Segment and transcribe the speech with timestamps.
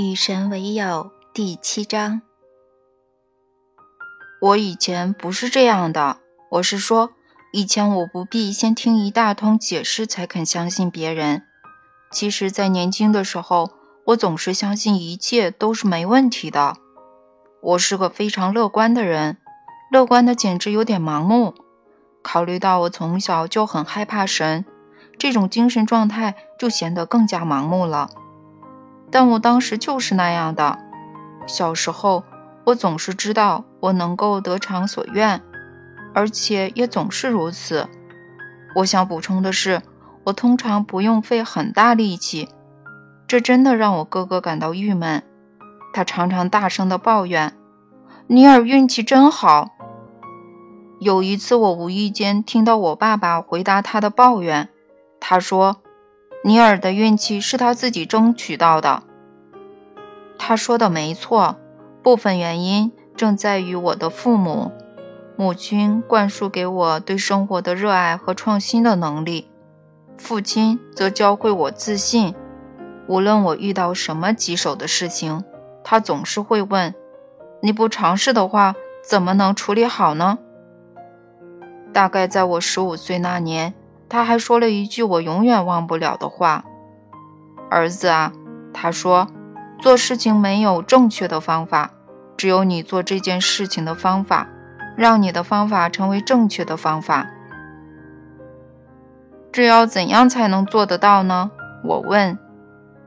[0.00, 2.22] 与神为友第七章。
[4.40, 6.18] 我以前不是这样的，
[6.52, 7.10] 我是说，
[7.52, 11.42] 以前我不必先听一大通解释才肯相信别人。
[12.12, 13.72] 其实，在年轻的时候，
[14.06, 16.76] 我总是相信一切都是没问题的。
[17.60, 19.38] 我是个非常乐观的人，
[19.90, 21.56] 乐观的简直有点盲目。
[22.22, 24.64] 考虑到我从小就很害怕神，
[25.18, 28.08] 这种精神状态就显得更加盲目了。
[29.10, 30.78] 但我当时就是那样的。
[31.46, 32.24] 小时候，
[32.64, 35.40] 我总是知道我能够得偿所愿，
[36.14, 37.88] 而且也总是如此。
[38.74, 39.80] 我想补充的是，
[40.24, 42.48] 我通常不用费很大力气，
[43.26, 45.22] 这真的让我哥哥感到郁闷。
[45.94, 47.54] 他常常大声地抱怨
[48.28, 49.74] ：“尼尔运气真好。”
[51.00, 54.68] 有一次，我无意间听到我爸爸回答他的抱怨，
[55.18, 55.78] 他说。
[56.44, 59.02] 尼尔的运气是他自己争取到的。
[60.38, 61.56] 他说的没错，
[62.02, 64.70] 部分原因正在于我的父母，
[65.36, 69.50] 母亲灌输给我对生活的热爱和创新的能力，
[70.16, 72.34] 父亲则教会我自信。
[73.08, 75.44] 无论我遇到什么棘手的事情，
[75.82, 76.94] 他总是会问
[77.60, 80.38] ：“你不尝试的话，怎么能处理好呢？”
[81.92, 83.74] 大概在我十五岁那年。
[84.08, 86.64] 他还说了一句我永远忘不了的话
[87.70, 88.32] ：“儿子啊，
[88.72, 89.28] 他说，
[89.78, 91.90] 做事情没有正确的方法，
[92.36, 94.48] 只有你做这件事情的方法，
[94.96, 97.26] 让你的方法成为正确的方法。
[99.52, 101.50] 这要怎样才能做得到呢？”
[101.84, 102.38] 我问。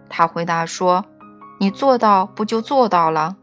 [0.07, 1.05] 他回答说
[1.59, 3.37] ：“你做到不就做到了？”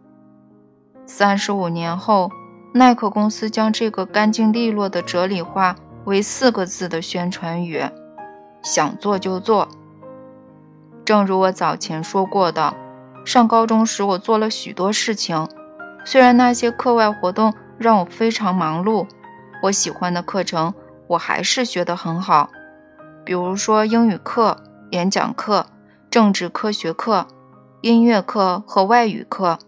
[1.07, 2.31] 三十五年后，
[2.75, 5.75] 耐克公司将这个干净利落的哲理化。
[6.09, 7.85] 为四个字的宣传语：
[8.63, 9.69] 想做就做。
[11.05, 12.75] 正如我早前说过的，
[13.27, 15.47] 上高中时我做了许多事情，
[16.07, 19.07] 虽然那些课外活动让我非常忙碌，
[19.65, 20.73] 我喜欢的课程
[21.09, 22.49] 我还是学得很好，
[23.23, 24.57] 比如说英语课、
[24.93, 25.67] 演讲课、
[26.09, 27.27] 政治科学课、
[27.83, 29.59] 音乐课和外语课。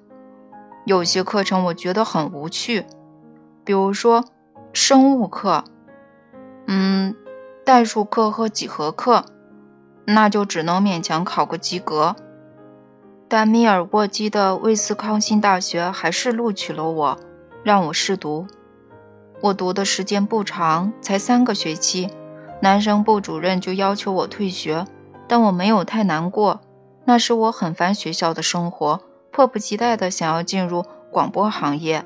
[0.86, 2.86] 有些课程我觉得很无趣，
[3.62, 4.24] 比如说
[4.72, 5.62] 生物课。
[6.72, 7.16] 嗯，
[7.64, 9.24] 代数课和几何课，
[10.04, 12.14] 那就只能勉强考个及格。
[13.26, 17.18] 但密尔沃基的威斯康辛大学还是录取了我，
[17.64, 18.46] 让我试读。
[19.40, 22.08] 我读的时间不长，才三个学期，
[22.62, 24.86] 男生部主任就要求我退学，
[25.26, 26.60] 但我没有太难过。
[27.04, 29.00] 那时我很烦学校的生活，
[29.32, 32.04] 迫不及待地想要进入广播行业。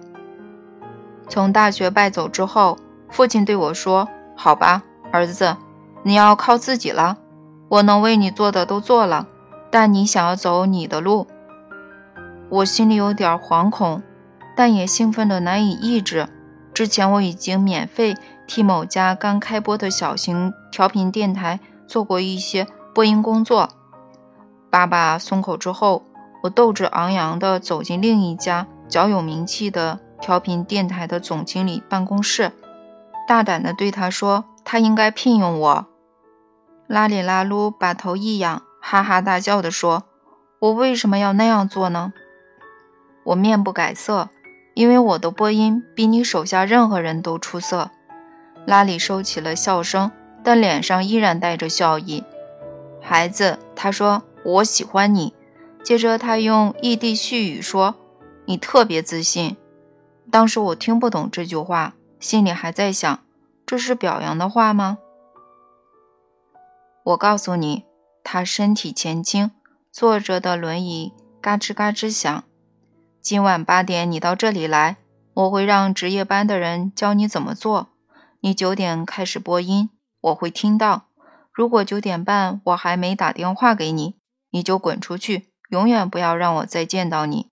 [1.29, 2.79] 从大学败走之后，
[3.11, 4.09] 父亲对我说。
[4.37, 5.57] 好吧，儿子，
[6.03, 7.19] 你要靠自己了。
[7.69, 9.27] 我能为你做的都做了，
[9.71, 11.27] 但你想要走你的路。
[12.51, 14.03] 我心里有点惶恐，
[14.57, 16.29] 但也兴奋的难以抑制。
[16.73, 18.15] 之前我已经免费
[18.47, 23.69] 替某家刚开播的小型调频电台做过一些播音工作。
[24.71, 26.03] 爸爸松口之后，
[26.43, 32.53] 我斗志昂扬地走进另一家较有名气的调频电台的总经理办公室。
[33.27, 35.87] 大胆地对他说：“他应该聘用我。”
[36.87, 40.05] 拉里拉鲁把头一仰，哈哈大笑地说
[40.61, 42.13] ：“我为什么要那样做呢？”
[43.25, 44.29] 我面不改色，
[44.75, 47.91] 因为我的播音比你手下任何人都出色。
[48.67, 50.11] 拉里收起了笑声，
[50.43, 52.23] 但脸上依然带着笑意。
[53.01, 55.35] 孩子，他说：“我喜欢你。”
[55.83, 57.95] 接着他用异地絮语说
[58.45, 59.57] ：“你特别自信。”
[60.31, 61.95] 当时我听不懂这句话。
[62.25, 63.23] 心里还在想，
[63.67, 64.97] 这是表扬的话吗？
[67.05, 67.85] 我告诉你，
[68.25, 69.51] 他身体前倾，
[69.93, 72.43] 坐着的轮椅嘎吱嘎吱响。
[73.21, 74.97] 今晚八点你到这里来，
[75.35, 77.89] 我会让值夜班的人教你怎么做。
[78.41, 79.91] 你九点开始播音，
[80.23, 81.09] 我会听到。
[81.53, 84.17] 如果九点半我还没打电话给你，
[84.49, 87.51] 你就滚出去，永远不要让我再见到你。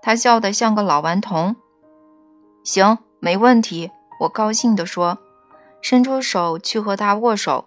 [0.00, 1.56] 他笑得像个老顽童。
[2.62, 2.98] 行。
[3.24, 3.90] 没问题，
[4.20, 5.16] 我高兴地说，
[5.80, 7.64] 伸出手去和他握手，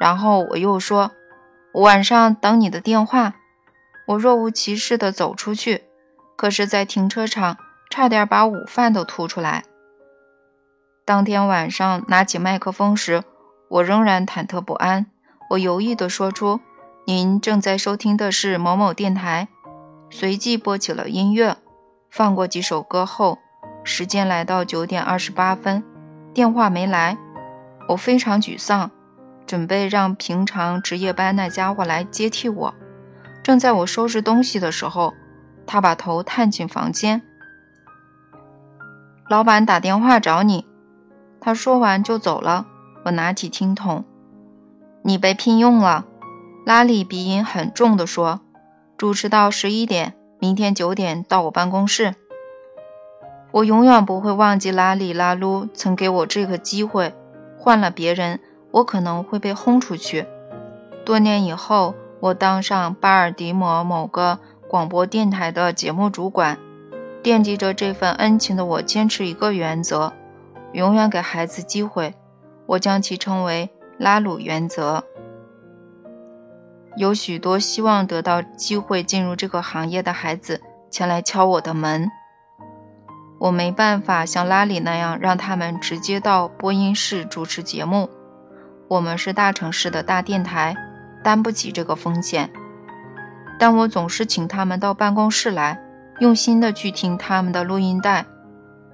[0.00, 1.12] 然后我又说
[1.74, 3.34] ：“晚上等你的电话。”
[4.08, 5.84] 我若无其事地走出去，
[6.34, 7.56] 可是，在停车场
[7.88, 9.62] 差点把午饭都吐出来。
[11.04, 13.22] 当天晚上拿起麦克风时，
[13.68, 15.06] 我仍然忐忑不安。
[15.50, 16.58] 我犹豫地说出
[17.06, 19.46] ：“您正在收听的是某某电台。”
[20.10, 21.58] 随即播起了音乐，
[22.10, 23.38] 放过几首歌后。
[23.88, 25.82] 时间来到九点二十八分，
[26.34, 27.16] 电话没来，
[27.88, 28.90] 我非常沮丧，
[29.46, 32.74] 准备让平常值夜班那家伙来接替我。
[33.44, 35.14] 正在我收拾东西的时候，
[35.68, 37.22] 他把头探进房间。
[39.30, 40.66] 老板打电话找你。
[41.40, 42.66] 他说完就走了。
[43.04, 44.04] 我拿起听筒
[45.02, 46.06] ：“你被聘用了。”
[46.66, 48.40] 拉里鼻音很重地说
[48.98, 52.16] ：“主持到十一点，明天九点到我办公室。”
[53.56, 57.14] 我永远不会忘记拉里拉鲁曾给我这个机会。
[57.56, 58.38] 换了别人，
[58.70, 60.26] 我可能会被轰出去。
[61.04, 61.94] 多年以后。
[62.18, 64.38] 我当上巴尔的摩某个
[64.68, 66.58] 广播电台的节目主管，
[67.22, 70.14] 惦记着这份恩情的我，坚持一个原则：
[70.72, 72.14] 永远给孩子机会。
[72.64, 73.68] 我将其称为
[73.98, 75.04] “拉鲁原则”。
[76.96, 82.10] 有许多希望得到机会进入这个行业的孩子前来敲我的门。
[83.38, 88.08] 我没办法像拉里那样让他们直接到播音室主持节目。
[88.88, 90.76] 我们是大城市的大电台。
[91.24, 92.48] 担不起这个风险，
[93.58, 95.82] 但我总是请他们到办公室来，
[96.20, 98.24] 用心的去听他们的录音带。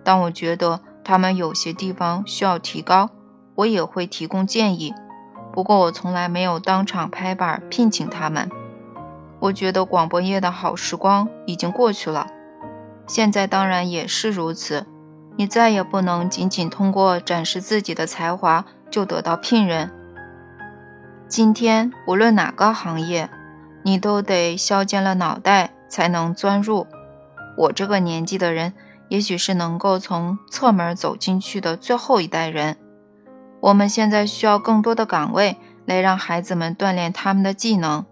[0.02, 3.10] 当我觉得他们有些地方需要提高，
[3.56, 4.94] 我也会提供建议。
[5.52, 8.48] 不过我从来没有当场拍板聘请他们。
[9.38, 12.28] 我觉得广播业的好时光已经过去了，
[13.12, 14.86] 现在当然也是如此。
[15.36, 19.90] 你再也不能仅仅通过展示自己的才华就得到聘任。
[21.28, 23.28] 今天无论哪个行业，
[23.82, 26.86] 你都得削尖了脑袋才能钻入。
[27.58, 28.72] 我这个年纪的人，
[29.10, 32.78] 也许是能够从侧门走进去的最后一代人。
[33.60, 38.06] 我们现在需要更多的岗位来让孩子们锻炼他们的技能。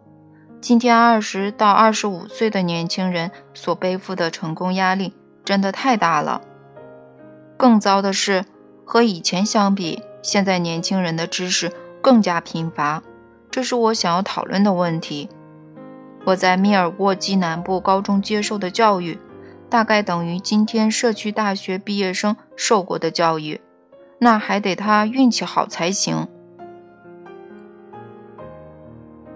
[0.61, 6.43] 今天二十到二十五岁的年轻人所背负的成功压力真的太大了。
[7.57, 8.45] 更糟的是，
[8.85, 11.73] 和以前相比，现在年轻人的知识
[12.03, 13.03] 更加贫乏。
[13.51, 15.31] 这是我想要讨论的问题。
[16.27, 19.19] 我在密尔沃基南部高中接受的教育，
[19.71, 23.61] 大概等于今天社区大学毕业生受过的教育，
[24.19, 26.29] 那还得他运气好才行。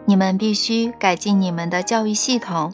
[0.06, 2.73] 你们必须改进你们的教育系统，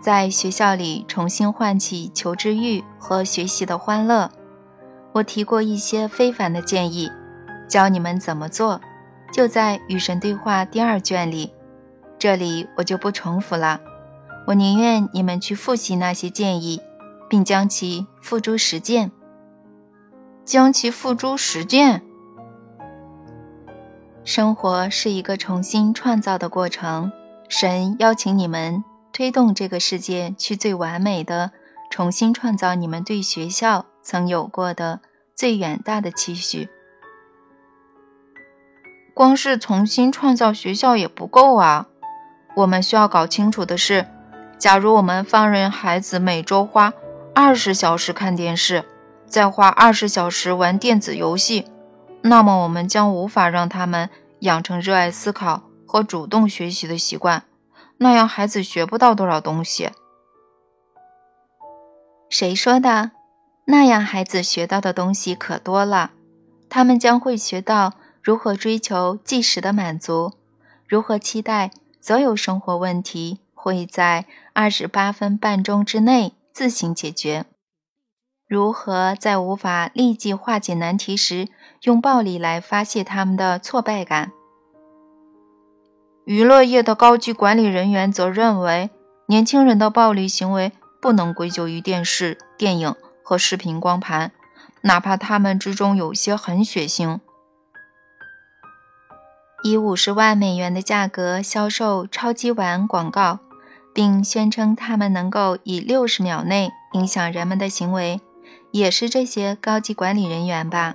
[0.00, 4.30] 在学校里重新唤起求知欲和学习的欢乐。
[5.12, 7.10] 我提过一些非凡的建议，
[7.68, 8.80] 教你们怎么做。
[9.32, 11.52] 就在《与神对话》第二卷里，
[12.18, 13.80] 这里我就不重复了。
[14.46, 16.80] 我宁愿你们去复习那些建议，
[17.28, 19.12] 并将其付诸实践。
[20.44, 22.02] 将其付诸实践。
[24.24, 27.10] 生活是一个重新创造的过程。
[27.48, 31.50] 神邀请你们推动这个世界去最完美的
[31.90, 35.00] 重新创造你们对学校曾有过的
[35.34, 36.68] 最远大的期许。
[39.14, 41.88] 光是重新创造学校也不够啊！
[42.56, 44.06] 我们需要搞清楚的是，
[44.58, 46.92] 假如我们放任孩子每周花
[47.34, 48.84] 二十小时看电视，
[49.26, 51.66] 再花二十小时玩电子游戏，
[52.22, 57.44] 那么我们将无法让他们养成热爱思考和主动学习的习惯。
[57.98, 59.90] 那样，孩子学不到多少东西。
[62.28, 63.10] 谁说的？
[63.66, 66.12] 那样，孩子学到的东西可多了。
[66.68, 67.94] 他们将会学到。
[68.22, 70.34] 如何追求即时的满足？
[70.86, 71.70] 如何期待
[72.02, 77.46] 所有生活问题会在二十八分半钟之内自行解决？
[78.46, 81.48] 如何在无法立即化解难题时，
[81.82, 84.32] 用暴力来发泄他们的挫败感？
[86.26, 88.90] 娱乐业的高级管理人员则认为，
[89.26, 94.30] 年轻人的暴力行为不能归咎于电视、电影和视频光盘，
[94.82, 97.18] 哪怕他们之中有些很血腥。
[99.64, 103.38] 以五十万美元的价格销售超级碗广告，
[103.94, 108.20] 并宣称他们能够以六十秒内影响人们的行为，
[108.70, 110.94] 也是这些高级管理人员吧？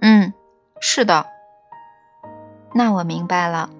[0.00, 0.32] 嗯，
[0.80, 1.26] 是的。
[2.74, 3.70] 那我明白了。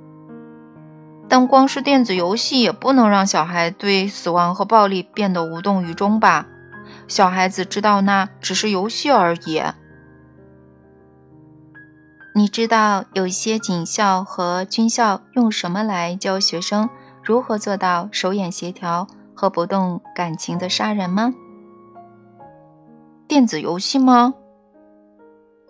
[1.29, 6.47] 但光是电子游戏也不能让小孩对死亡和暴力变得无动于衷吧？
[7.09, 9.63] 小孩子知道那只是游戏而已。
[12.35, 16.89] 你知道有些警校和军校用什么来教学生
[17.23, 21.35] 如何做到手眼协调和不动感情的杀人吗？
[23.27, 24.35] 电子游戏吗？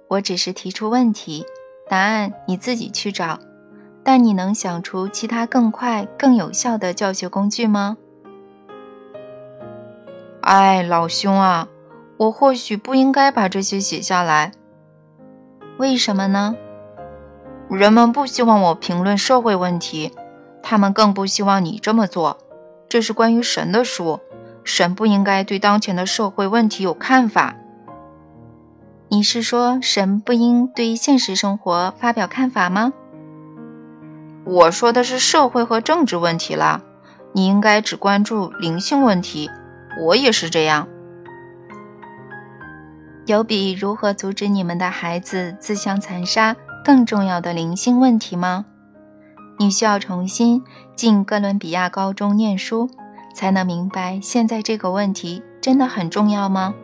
[0.09, 1.45] 我只是提出问题，
[1.89, 3.39] 答案你自己去找。
[4.05, 7.97] 但你能想出其他更快、更有效的教学工具吗？
[10.43, 11.67] 哎，老兄啊，
[12.19, 14.53] 我或许不应该把这些写下来。
[15.79, 16.55] 为什么呢？
[17.69, 20.13] 人们不希望我评论社会问题，
[20.63, 22.39] 他们更不希望你这么做。
[22.89, 24.21] 这是关于神的书，
[24.63, 27.57] 神不应该对当前的社会问题有看法。
[29.09, 32.93] 你是说神不应对现实生活发表看法吗？
[34.45, 36.83] 我说的是社会和政治问题啦。
[37.33, 39.51] 你应该只关注灵性问题，
[40.01, 40.89] 我也是这样。
[43.27, 48.65] 有比如何阻止你们的孩子自相残杀更重要的灵性问题吗？
[49.59, 50.63] 你需要重新
[50.95, 52.89] 进哥伦比亚高中念书，
[53.35, 56.75] 才能明白现在这个问题真的很重要吗？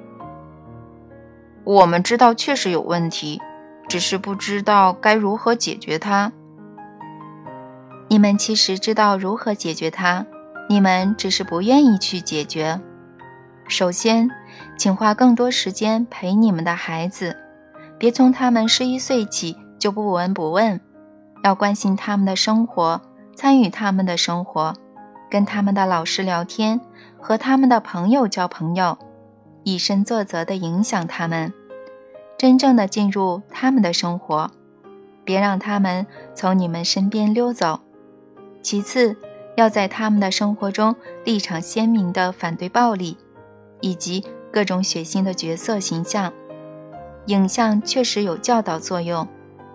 [1.64, 3.40] 我们知道确实有问题，
[3.88, 6.33] 只是不知道该如何解决它。
[8.09, 10.26] 你们其实知道如何解决它，
[10.69, 12.81] 你们只是不愿意去解决。
[13.69, 14.28] 首先，
[14.76, 17.37] 请花更多时间陪你们的孩子，
[17.97, 20.81] 别从他们十一岁起就不闻不问。
[21.45, 23.00] 要关心他们的生活，
[23.37, 24.75] 参与他们的生活，
[25.31, 26.81] 跟他们的老师聊天，
[27.19, 28.99] 和他们的朋友交朋友，
[29.64, 31.52] 以身作则地影响他们，
[32.37, 34.50] 真正的进入他们的生活，
[35.25, 37.81] 别让他们从你们身边溜走。
[38.62, 39.16] 其次，
[39.57, 43.16] 要在他们的生活中立场鲜明地反对暴力，
[43.81, 46.33] 以及各种血腥的角色形象。
[47.26, 49.26] 影像确实有教导作用，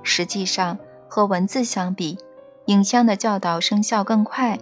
[0.04, 0.78] 实际上。
[1.10, 2.18] 和文字相比，
[2.66, 4.60] 影像的教导生效更快，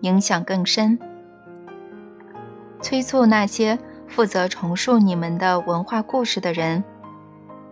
[0.00, 0.98] 影响更深。
[2.80, 3.78] 催促那些
[4.14, 6.84] 负责重塑你们的文化故事的人，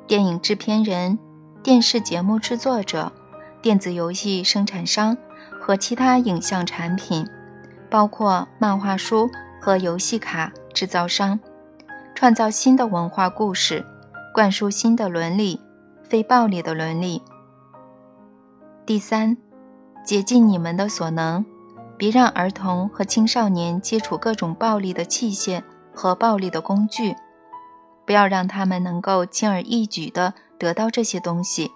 [0.08, 1.16] 电影制片人、
[1.62, 3.12] 电视节目制作者、
[3.62, 5.16] 电子游戏生产商
[5.60, 7.24] 和其他影像产品，
[7.88, 9.30] 包括漫画书
[9.60, 11.38] 和游戏卡制造商，
[12.12, 13.86] 创造新的文化故事，
[14.34, 15.60] 灌输新的伦理，
[16.02, 17.22] 非暴力的伦理。
[18.84, 19.36] 第三，
[20.04, 21.46] 竭尽你们的所能，
[21.96, 25.62] 别让儿童和青少年接触各种暴力的器械
[25.94, 27.14] 和暴力的工具，
[28.06, 31.70] 不要让他们能够轻而易举地得到这些东西。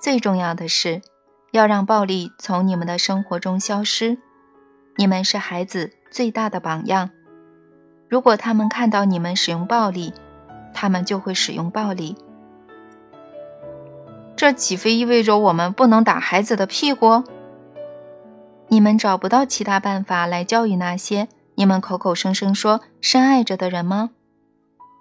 [0.00, 1.02] 最重要的是，
[1.50, 4.18] 要让暴力从你们的生活中消失。
[4.96, 7.10] 你们是孩子最大的榜样。
[8.08, 10.12] 如果他们看到你们使用暴力，
[10.72, 12.16] 他们就会使用暴力。
[14.36, 17.22] 这岂非意味着我们不能打孩子的屁股？
[18.68, 24.10] 你们找不到其他办法来教育那些你们口口声声说深爱着的人吗？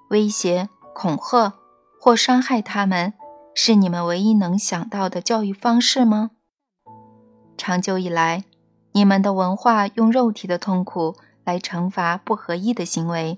[0.09, 1.53] 威胁、恐吓
[1.99, 3.13] 或伤害他们，
[3.53, 6.31] 是你们唯一能想到的教育方式吗？
[7.57, 8.45] 长久以来，
[8.93, 13.37] 你们的文化用肉体的痛苦来惩罚不合意的行为，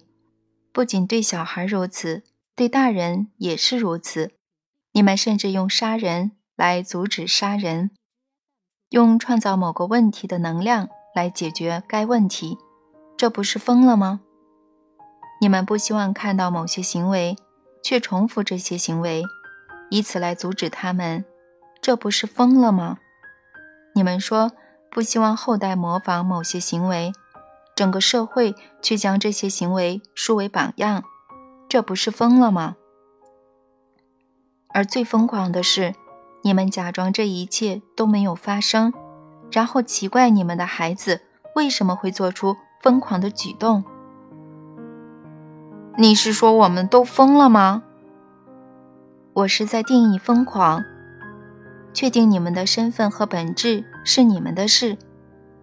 [0.72, 2.24] 不仅对小孩如此，
[2.56, 4.34] 对大人也是如此。
[4.94, 7.90] 你们甚至用杀人来阻止杀人，
[8.90, 12.60] 用创造某个问题的能量来解决该问题，
[13.18, 14.22] 这不是疯了吗？
[15.42, 17.36] 你们不希望看到某些行为，
[17.82, 19.24] 却重复这些行为，
[19.90, 21.26] 以此来阻止他们，
[21.82, 23.00] 这不是疯了吗？
[23.96, 24.52] 你们说
[24.92, 27.12] 不希望后代模仿某些行为，
[27.76, 31.04] 整个社会却将这些行为树为榜样，
[31.68, 32.76] 这不是疯了吗？
[34.70, 35.96] 而最疯狂的是，
[36.44, 38.94] 你们假装这一切都没有发生，
[39.52, 41.22] 然后奇怪你们的孩子
[41.56, 43.84] 为什么会做出疯狂的举动。
[45.98, 47.84] 你是说我们都疯了吗？
[49.34, 50.84] 我是在定义疯狂。
[51.94, 54.98] 确定你们的身份和本质是你们的事，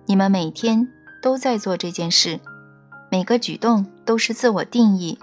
[0.04, 0.86] 你们每天
[1.22, 2.40] 都在做这件事，
[3.10, 5.18] 每个举动都是自我定义。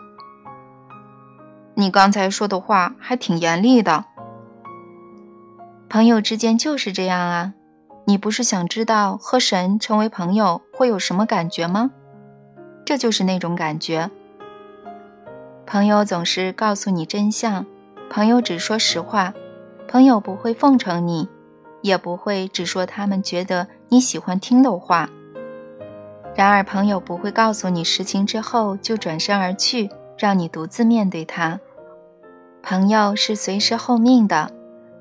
[1.76, 4.06] 你刚才说的话还挺严厉的。
[5.88, 7.54] 朋友之间就是这样啊。
[8.08, 11.92] 你不是想知道和神成为朋友会有什么感觉吗？
[12.86, 14.12] 这就是那种感觉。
[15.67, 17.65] 朋友总是告诉你真相，
[18.10, 19.34] 朋友只说实话，
[19.88, 21.27] 朋友不会奉承你，
[21.81, 25.10] 也不会只说他们觉得你喜欢听的话。
[26.36, 29.89] 然而，朋友不会告诉你实情之后就转身而去。
[30.17, 31.60] 让你独自面对他。
[32.63, 34.50] 朋友是随时候命的，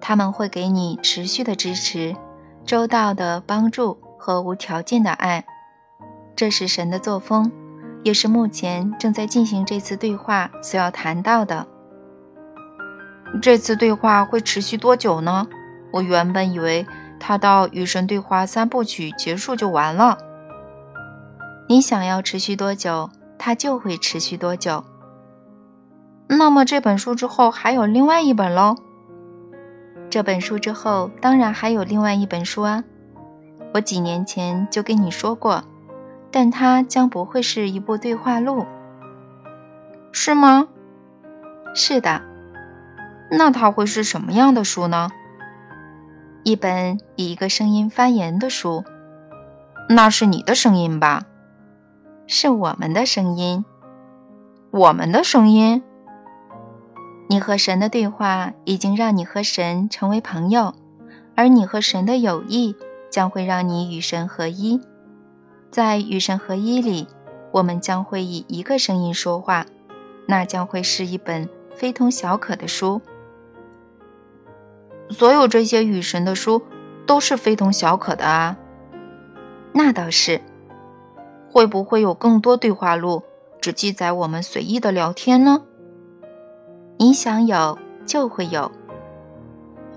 [0.00, 2.16] 他们会给你持续的支持、
[2.66, 5.44] 周到的帮助和无条件的爱。
[6.35, 7.52] 这是神的作风，
[8.05, 11.67] 也是目前正在进行这次对话所要谈到的。
[13.43, 15.49] 这次对话会持续多久呢？
[15.93, 16.87] 我原本以为
[17.19, 20.19] 他到《与神对话》三部曲结束就完了。
[21.69, 24.85] 你想要持续多久，它就会持续多久。
[26.29, 28.77] 那么这本书之后还有另外一本喽？
[30.11, 32.85] 这本书之后当然还有另外一本书啊！
[33.73, 35.65] 我几年前就跟你说过，
[36.35, 38.67] 但它将不会是一部对话录，
[40.11, 40.67] 是吗？
[41.76, 42.23] 是的。
[43.31, 45.11] 那它会是什么样的书呢？
[46.43, 48.83] 一本以一个声音发言的书。
[49.88, 51.23] 那是你的声音吧？
[52.26, 53.64] 是我们的声音。
[54.73, 55.85] 我们的声音。
[57.29, 60.75] 你和神的对话已经让你和神成为朋友，
[61.37, 62.75] 而你和神的友谊
[63.09, 64.81] 将会让你与神合一。
[65.75, 67.09] 在与神合一里，
[67.50, 69.66] 我们将会以一个声音说话，
[70.28, 73.02] 那将会是一本非同小可的书。
[75.11, 76.62] 所有这些与神的书
[77.04, 78.57] 都是非同小可的啊。
[79.73, 80.40] 那倒是。
[81.50, 83.25] 会不会有更多对话录，
[83.61, 85.62] 只记载我们随意的聊天呢？
[86.99, 87.76] 你想有
[88.07, 88.71] 就会有。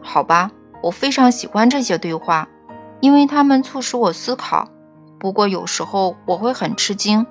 [0.02, 2.50] 好吧，我非常喜欢这些对话，
[3.00, 4.70] 因为它们促使我思考。
[5.20, 7.26] 不过有时候我会很吃惊，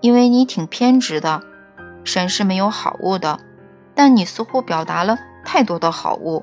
[0.00, 1.42] 因为你挺偏执的。
[2.04, 3.40] 神是没有好物的，
[3.94, 6.42] 但你似乎表达了太多的好物。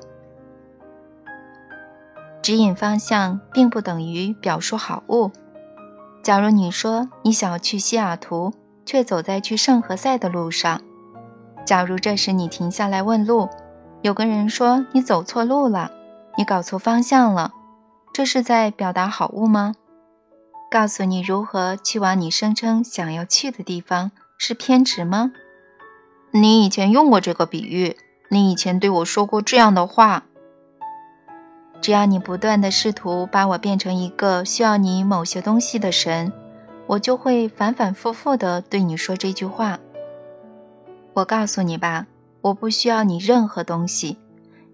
[2.41, 5.31] 指引方向并不等于表述好物。
[6.23, 8.53] 假如你说你想要去西雅图，
[8.85, 10.79] 却走在去圣何塞的路上；
[11.65, 13.47] 假如这时你停下来问路，
[14.01, 15.91] 有个人说你走错路了，
[16.37, 17.53] 你搞错方向了，
[18.11, 19.73] 这是在表达好物吗？
[20.71, 25.33] 告诉你如何去往你声称想要去的地方是偏执吗？
[26.31, 27.97] 你以前用过这个比喻，
[28.29, 30.23] 你以前对我说过这样的话。
[31.81, 36.31] 只要你不断的试图把我变成一个需要你某些东西的神，
[36.87, 39.77] 我就会反反复复的对你说这句话。
[41.11, 42.07] 我告诉你吧，
[42.39, 44.17] 我不需要你任何东西。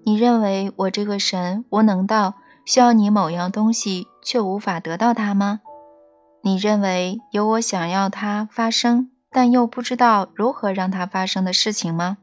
[0.04, 2.36] 你认为我这个神无能到
[2.66, 5.62] 需要你某样东西却无法得到它吗？
[6.48, 12.20] 你认为有我想要它发生，但又不知道如何让它发生的事情吗？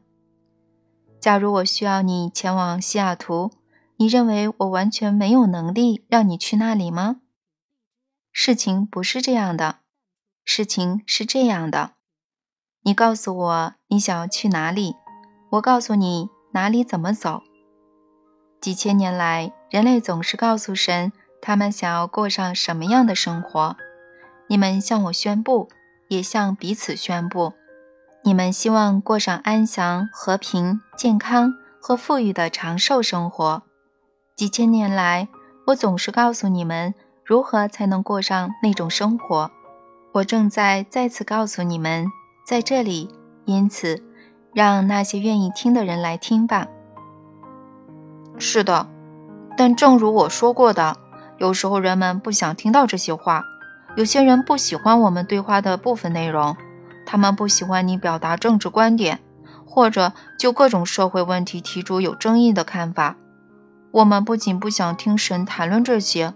[1.21, 3.51] 假如我需要你前往西雅图。
[3.97, 7.17] 你认为我完全没有能力让你去那里吗？
[8.31, 9.81] 事情不是这样的，
[10.43, 11.91] 事情是这样的。
[12.81, 14.95] 你告诉我你想要去哪里，
[15.51, 17.43] 我告诉你哪里怎么走。
[18.59, 23.77] 几千年来，人类总是告诉神他们想要过上什么样的生活。
[24.47, 25.69] 你们向我宣布，
[26.07, 27.53] 也向彼此宣布，
[28.23, 33.63] 你们希望过上安详、和平、健康和富裕的长寿生活。
[34.35, 35.27] 几千年来，
[35.67, 39.49] 我总是告诉你们如何才能过上那种生活。
[40.13, 42.07] 我正在再次告诉你们，
[42.45, 43.09] 在这里。
[43.45, 44.03] 因此，
[44.55, 46.67] 让那些愿意听的人来听吧。
[48.39, 48.87] 是的，
[49.55, 50.97] 但正如我说过的，
[51.37, 53.43] 有时候人们不想听到这些话。
[53.95, 56.57] 有些人不喜欢我们对话的部分内容，
[57.05, 59.19] 他们不喜欢你表达政治观点，
[59.65, 63.15] 或者就各种社会问题提出有争议的看法。
[63.91, 66.33] 我们不仅不想听神谈论这些，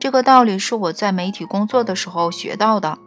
[0.00, 2.98] 这个道理是我在媒体工作的时候学到的。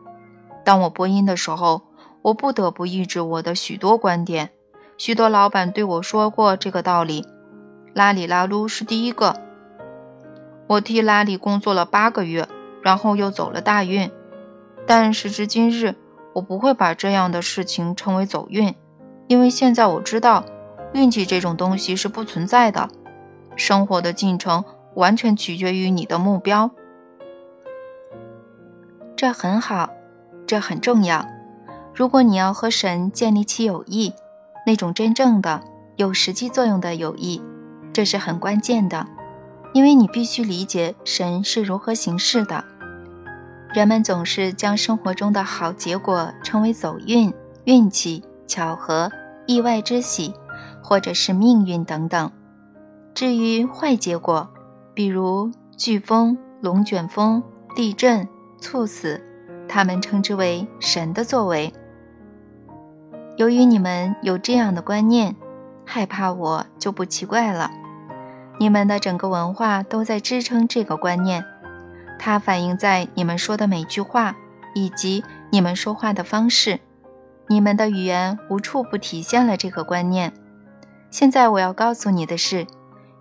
[0.63, 1.81] 当我播音的时候，
[2.21, 4.51] 我不得不抑制我的许多观点。
[4.97, 7.25] 许多老板对我说过这个道理。
[7.93, 9.35] 拉里拉鲁是第一个。
[10.67, 12.47] 我替拉里工作了八个月，
[12.81, 14.11] 然后又走了大运。
[14.85, 15.95] 但时至今日，
[16.33, 18.73] 我不会把这样的事情称为走运，
[19.27, 20.43] 因为现在我知道，
[20.93, 22.89] 运气这种东西是不存在的。
[23.55, 24.63] 生活的进程
[24.95, 26.71] 完全取决于你的目标，
[29.15, 29.89] 这很好，
[30.47, 31.25] 这很重要。
[31.93, 34.13] 如果你要和神建立起友谊，
[34.65, 35.61] 那种真正的
[35.97, 37.43] 有实际作用的友谊，
[37.91, 39.05] 这是很关键的，
[39.73, 42.63] 因为你必须理解神是如何行事的。
[43.73, 47.31] 人们总是将生活中的好结果称为走运、
[47.65, 49.11] 运气、巧合、
[49.45, 50.33] 意外之喜，
[50.81, 52.31] 或者是命运等等。
[53.13, 54.49] 至于坏结果，
[54.95, 57.43] 比如飓风、龙卷风、
[57.75, 58.27] 地震、
[58.59, 59.21] 猝死，
[59.67, 61.71] 他们称之为神的作为。
[63.37, 65.35] 由于你们有这样的观念，
[65.85, 67.71] 害怕我就不奇怪了。
[68.59, 71.43] 你们的整个文化都在支撑这个观念，
[72.19, 74.35] 它反映在你们说的每句话
[74.75, 76.79] 以及你们说话的方式。
[77.47, 80.33] 你们的语言无处不体现了这个观念。
[81.09, 82.67] 现在我要告诉你的是。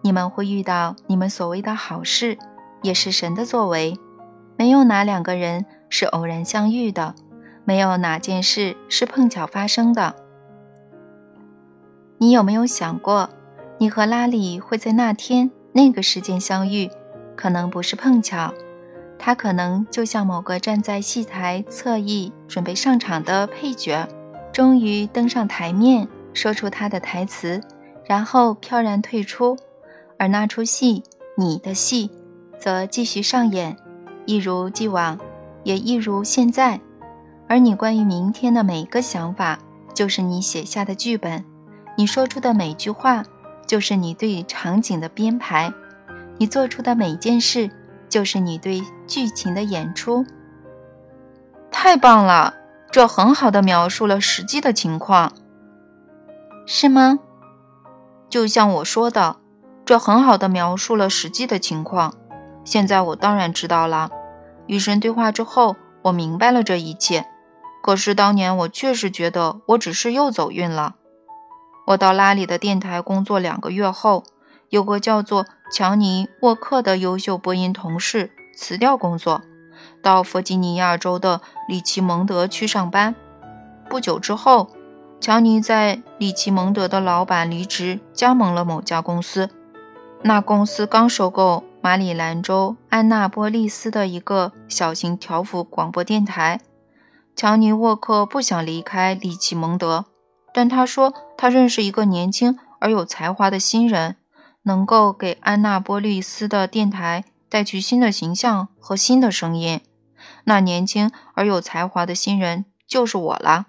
[0.01, 2.39] 你们会遇到你们所谓的好事，
[2.83, 3.99] 也是神的作为。
[4.57, 7.17] 没有哪两个人是偶然相遇的，
[7.65, 10.15] 没有哪件事是碰巧发生的。
[12.19, 13.29] 你有没有想过，
[13.79, 16.91] 你和拉里会在那天那个时间相遇，
[17.37, 18.53] 可能不是碰巧，
[19.19, 24.09] 他可能就像某个站在戏台侧翼准备上场的配角，
[24.53, 27.61] 终于登上台面，说出他的台词，
[28.05, 29.57] 然后飘然退出，
[30.19, 31.05] 而那出戏，
[31.37, 32.11] 你的戏，
[32.59, 33.77] 则继续上演，
[34.27, 35.17] 一如既往，
[35.63, 36.81] 也一如现在。
[37.47, 39.59] 而你关于明天的每一个想法，
[39.95, 41.45] 就是你写下的剧本；
[41.97, 43.25] 你说出的每句话，
[43.69, 45.73] 就是你对场景的编排；
[46.39, 47.71] 你做出的每一件事。
[48.09, 50.25] 就是你对剧情的演出，
[51.71, 52.55] 太棒了！
[52.91, 55.35] 这很好的描述了实际的情况，
[56.65, 57.19] 是吗？
[58.31, 59.37] 就像我说的，
[59.85, 62.15] 这很好的描述了实际的情况。
[62.65, 64.11] 现在我当然知道了。
[64.67, 67.27] 与神对话之后，我明白了这一切。
[67.83, 70.95] 可是当年我确实觉得我只是又走运了。
[71.89, 74.25] 我到拉里的电台工作两个月后。
[74.71, 79.41] 有个叫做乔尼·沃克的优秀播音同事辞掉工作，
[80.03, 83.15] 到弗吉尼亚州的里奇蒙德去上班。
[83.89, 84.69] 不久之后，
[85.23, 89.49] 乔尼在里奇蒙德的老板离职，加盟了某家公司。
[90.21, 96.61] 那公司刚收购马里兰州安纳波利斯的一个小型条幅广播电台。
[97.35, 100.05] 乔尼·沃克不想离开里奇蒙德，
[100.59, 104.17] 但他说他认识一个年轻而有才华的新人。
[104.63, 109.81] 能够给安娜波利斯的电台带去新的形象和新的声音，
[110.45, 113.69] 那年轻而有才华的新人就是我了。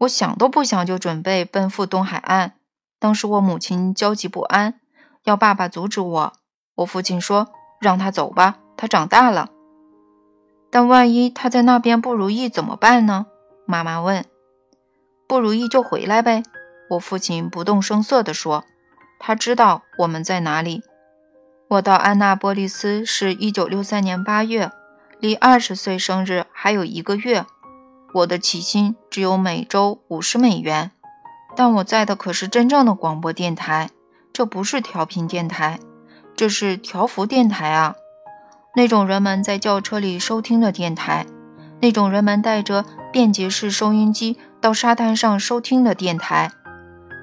[0.00, 2.52] 我想都不想就准备奔赴东海岸。
[3.00, 4.74] 当时我母亲焦急不安，
[5.24, 6.32] 要爸爸阻止我。
[6.74, 7.48] 我父亲说
[7.80, 9.48] ：“让他走吧，他长大了。”
[10.70, 13.26] 但万一他在那边不如意怎么办呢？
[13.66, 14.24] 妈妈问。
[15.34, 16.44] “不如意就回来呗。”
[16.90, 18.64] 我父亲不动声色地说。
[19.18, 20.82] 他知道我们在哪里。
[21.68, 24.70] 我到安娜波利斯是一九六三年八月，
[25.18, 27.46] 离二十岁生日还有一个月。
[28.12, 30.92] 我的起薪只有每周五十美元，
[31.56, 33.90] 但我在的可是真正的广播电台，
[34.32, 35.80] 这不是调频电台，
[36.36, 37.96] 这是调幅电台啊！
[38.76, 41.26] 那种人们在轿车里收听的电台，
[41.80, 46.50] 那种人们带着便捷式收音机到沙滩上收听的电台。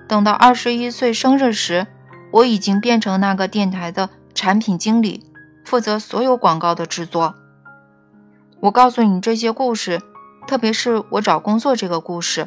[0.07, 1.87] 等到二十一岁生日时，
[2.33, 5.23] 我已经变成那个电台的产品经理，
[5.65, 7.33] 负责所有广告的制作。
[8.59, 9.99] 我告诉你这些故事，
[10.45, 12.45] 特别是我找工作这个故事，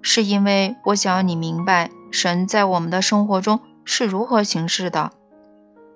[0.00, 5.10] 是因为我想要你明白神在我们的生活中是如何行事的，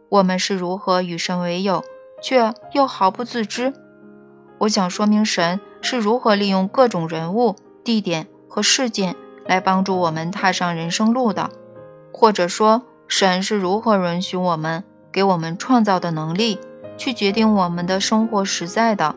[0.08, 1.84] 我们是如何与神为友，
[2.20, 3.72] 却又毫不自知。
[4.58, 9.16] 我想说明神是如何利用各种人物、地点和事件。
[9.44, 11.50] 来帮助我们踏上人生路的，
[12.12, 16.60] 或者说，神是如何允许我们给我们创造的能力，
[16.96, 19.16] 去决定我们的生活实在的。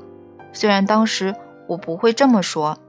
[0.51, 1.35] 虽然当时
[1.67, 2.79] 我不会这么说。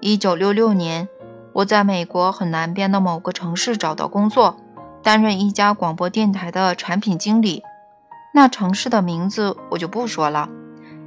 [0.00, 1.06] 一九六六年，
[1.52, 4.56] 我在美国很南边的某个城市找到工作，
[5.02, 7.62] 担任一家广播电台的产品经理。
[8.32, 10.48] 那城市的名字我就不说了，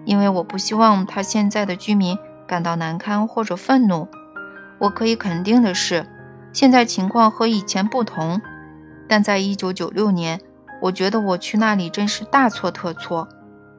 [0.05, 2.15] 因为我不希望他现在的居民
[2.53, 4.07] 感到难堪或者愤怒。
[4.77, 6.05] 我可以肯定的是，
[6.51, 8.39] 现在情况和以前不同。
[9.07, 10.39] 但在一九九六年，
[10.79, 13.27] 我觉得我去那里真是大错特错。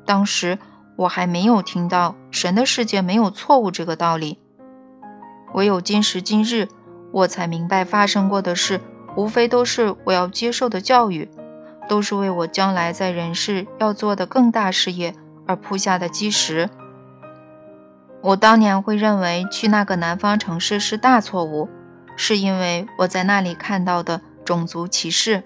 [0.04, 0.58] 当时
[0.96, 4.40] 我还没有听到神的世界没有错误这个道理。
[5.52, 6.66] 唯有今时今日，
[7.12, 8.80] 我才明白发生过的事，
[9.16, 11.30] 无非都是我要接受的教育，
[11.88, 15.14] 都是为我将来在人世要做的更大事业
[15.46, 16.68] 而铺下的基石。
[18.24, 21.68] 我当年会认为去那个南方城市是大错误，
[22.16, 25.44] 是因为我在那里看到的种族歧视。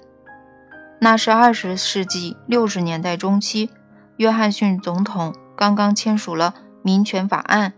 [1.01, 3.71] 那是二十世纪六十年代中期，
[4.19, 7.73] 约翰逊总统刚刚签署了民权法案，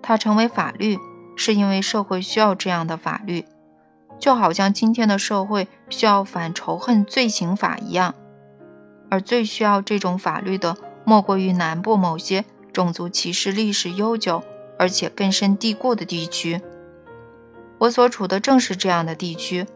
[0.00, 0.96] 它成为法律
[1.36, 3.44] 是因为社会需要这样的法律，
[4.20, 8.14] 就好像今天的社会需要反仇恨罪行法一样。
[9.10, 12.44] 而最需要这种法律的，莫过于南部某些。
[12.76, 14.44] 种族歧视历史悠久
[14.78, 16.60] 而且根深蒂固的地区，
[17.78, 19.66] 我所处的正是这样的地区。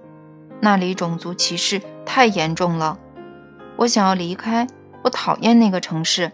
[0.60, 2.98] 那里种族歧视太严重了，
[3.76, 4.66] 我想要离开，
[5.02, 6.30] 我讨厌那个城市。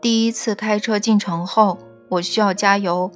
[0.00, 1.76] 第一次开车进城后，
[2.08, 3.10] 我需要加油。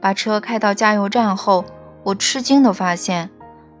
[0.00, 1.64] 把车开到加油站后，
[2.02, 3.30] 我吃惊地发现，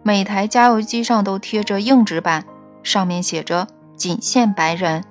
[0.04, 2.44] 每台加油机上都贴着硬纸板，
[2.84, 3.66] 上面写着
[3.98, 5.02] “仅限白人，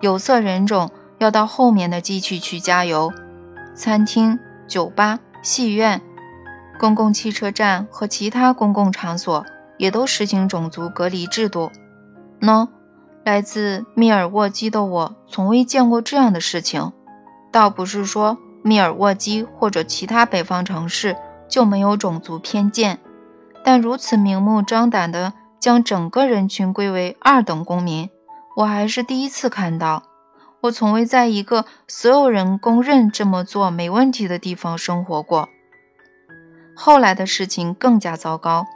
[0.00, 0.90] 有色人种”。
[1.18, 3.12] 要到后面的机器去加油，
[3.74, 6.00] 餐厅、酒吧、戏院、
[6.78, 9.44] 公共汽车站和其他公共场所
[9.76, 11.70] 也都实行种族隔离制度。
[12.40, 12.68] 喏，
[13.24, 16.92] 来自密尔沃基的我从未见过这样的事情。
[17.50, 21.16] 倒不是说密尔沃基或者其他北方城市
[21.48, 23.00] 就没有种族偏见，
[23.64, 28.08] 但如此明目张胆地将整个人群归为二等公民，
[28.54, 30.02] 我还是第一次看到。
[30.62, 35.48] 我从未在一个所有人公认这么做没问题的地方生活过。
[36.74, 38.66] 后来的事情更加糟糕。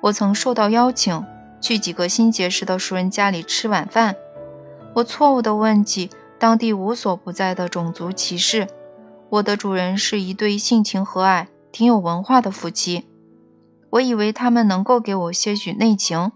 [0.00, 1.24] 我曾受到邀请
[1.60, 4.14] 去几个新结识的熟人家里吃晚饭。
[4.94, 8.68] 我错误地问起当地无所不在的种族歧视。
[9.30, 13.08] 我的主人是一对性情和蔼、挺有文化的夫妻。
[13.90, 16.30] 我以为他们能够给我些许内情。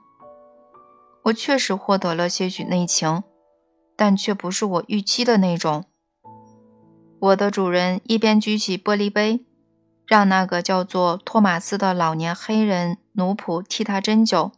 [1.25, 3.23] 我确实获得了些许内情。
[3.97, 5.85] 但却不是我预期的那种。
[7.21, 9.45] 我的主人一边举起玻璃杯，
[10.07, 14.51] 让那个叫做托马斯的老年黑人奴仆替他斟酒，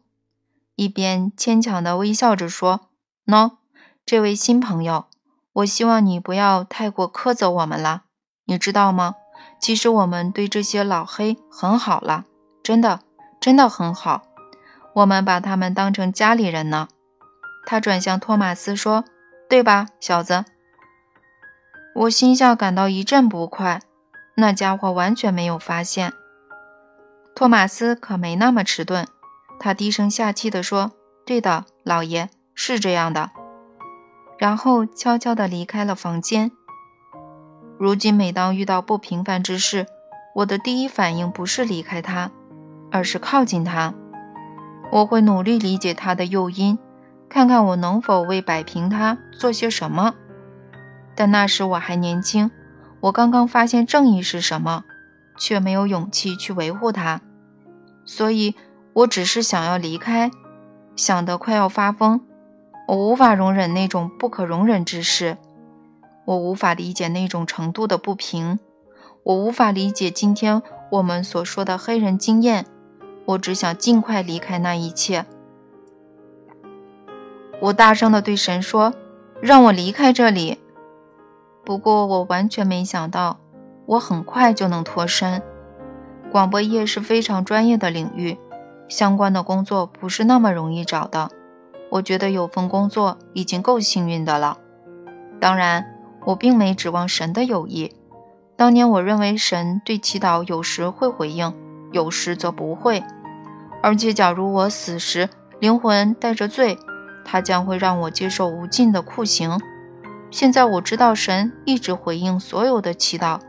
[0.76, 2.88] 一边牵强地微笑着说
[3.26, 3.56] ：“喏，
[4.06, 5.04] 这位新朋友，
[5.52, 8.04] 我希望你不要太过苛责我们了。
[8.46, 9.16] 你知道吗？
[9.60, 12.24] 其实我们对这些老黑很好了，
[12.62, 13.00] 真的，
[13.38, 14.22] 真的很好。
[14.94, 16.88] 我们把他们当成家里人呢。”
[17.66, 19.04] 他转向托马斯说。
[19.48, 20.44] 对吧，小子？
[21.94, 23.80] 我心下感到一阵不快。
[24.36, 26.12] 那家伙完全没有发现。
[27.36, 29.06] 托马斯可没那么迟钝，
[29.60, 30.92] 他低声下气地说
[31.24, 33.30] ：“对的，老爷，是这样的。”
[34.38, 36.50] 然后悄悄地离开了房间。
[37.78, 39.86] 如今，每当遇到不平凡之事，
[40.36, 42.32] 我的第一反应不是离开他，
[42.90, 43.94] 而是靠近他。
[44.90, 46.76] 我会努力理解他的诱因。
[47.34, 50.14] 看看我能否为摆平他做些什么，
[51.16, 52.48] 但那时我还年轻，
[53.00, 54.84] 我刚刚发现正义是什么，
[55.36, 57.20] 却没有勇气去维护它，
[58.04, 58.54] 所以
[58.92, 60.30] 我只是想要离开，
[60.94, 62.20] 想得快要发疯。
[62.86, 65.36] 我无法容忍那种不可容忍之事，
[66.26, 68.60] 我无法理解那种程度的不平，
[69.24, 72.64] 我无法理解今天我们所说的黑人经验，
[73.24, 75.26] 我只想尽快离开那一切。
[77.64, 78.92] 我大声地对神说
[79.40, 80.60] ：“让我离开这里。”
[81.64, 83.38] 不过，我完全没想到，
[83.86, 85.42] 我很快就能脱身。
[86.30, 88.36] 广播业是非常专业的领域，
[88.86, 91.30] 相关的工作不是那么容易找的。
[91.88, 94.58] 我觉得有份工作已经够幸运的了。
[95.40, 95.86] 当然，
[96.26, 97.96] 我并没指望神的友谊。
[98.56, 101.54] 当年，我认为神对祈祷有时会回应，
[101.92, 103.02] 有时则不会。
[103.82, 106.76] 而且，假如我死时灵魂带着罪，
[107.24, 109.58] 他将会让我接受无尽的酷刑。
[110.30, 113.40] 现在我知道神一直回应所有的祈祷，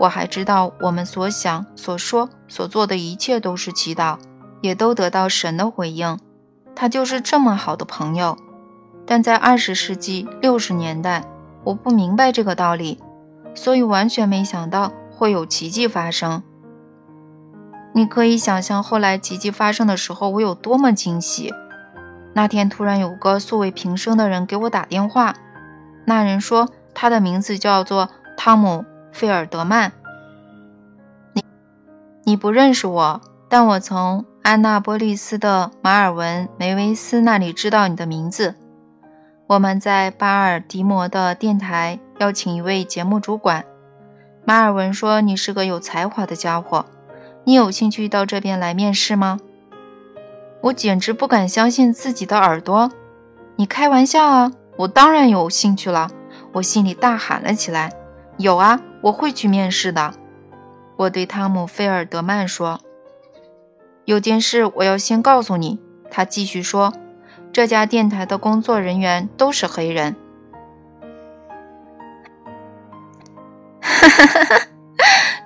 [0.00, 4.18] 我还知道我们所想、所说、所做的一切都是祈祷，
[4.60, 6.18] 也都得到神的回应。
[6.74, 8.36] 他就是这么好的朋友。
[9.06, 11.24] 但在二十世纪六十年代，
[11.64, 12.98] 我不明白这个道理，
[13.54, 16.42] 所以完全没想到会有奇迹发生。
[17.92, 21.52] 你可以想象后来奇迹发生的时候，我有多么惊喜。
[22.32, 25.34] 那天突然有个素未平生的人给我打电话，
[26.04, 28.84] 那人说他的名字叫做汤姆·
[29.16, 29.92] 费尔德曼。
[31.32, 31.44] 你
[32.24, 38.54] 你不认识我，但我从安娜波利斯的马尔文·梅维斯那里知道你的名字。
[39.48, 43.64] 我们在巴尔的摩的电台邀请一位节目主管，
[44.44, 46.86] 马尔文说你是个有才华的家伙，
[47.42, 49.40] 你有兴趣到这边来面试吗？
[50.62, 52.90] 我简直不敢相信自己的耳朵！
[53.56, 54.52] 你开玩笑啊！
[54.76, 56.10] 我当然有兴趣了，
[56.52, 57.92] 我心里大喊了起来
[58.38, 60.14] ：“有啊，我会去面试的。”
[60.96, 62.80] 我对汤姆·菲尔德曼说
[64.04, 66.92] ：“有件事我要先告诉你。”他继续说
[67.52, 70.16] ：“这家电台的工作人员都是黑人。”
[73.80, 74.60] 哈哈哈哈！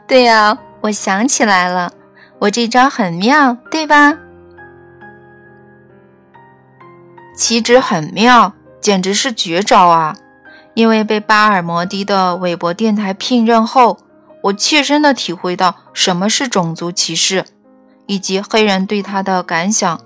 [0.07, 1.93] 对呀，我想起来了，
[2.39, 4.19] 我这招很妙，对吧？
[7.35, 10.17] 岂止很妙，简直是绝招啊！
[10.75, 13.99] 因为被巴尔摩的的韦伯电台聘任后，
[14.43, 17.45] 我切身的体会到什么是种族歧视，
[18.07, 20.01] 以及黑人对他的感想。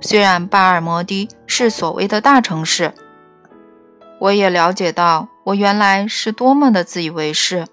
[0.00, 2.94] 虽然巴尔摩的是所谓的大城市，
[4.18, 7.66] 我也了解到我原来是多么的自以为是。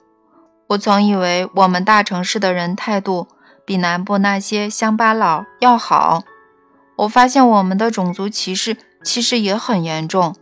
[0.67, 3.29] 我曾以为我们大城市的人态度
[3.65, 6.23] 比南部那些乡巴佬要好。
[6.97, 8.75] 我发现我们的种族歧视。
[9.07, 10.35] 其实也很严重，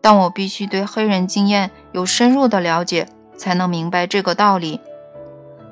[0.00, 4.80] 但我必须对黑人经验有深入的了解，才能明白这个道理。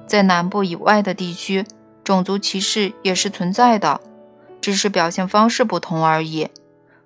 [0.07, 1.67] 在南部以外的地区，
[2.05, 4.01] 种族歧视也是存在的，
[4.61, 6.49] 只是表现方式不同而已。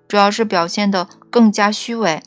[0.07, 2.21] 主要是表现得更加虚伪。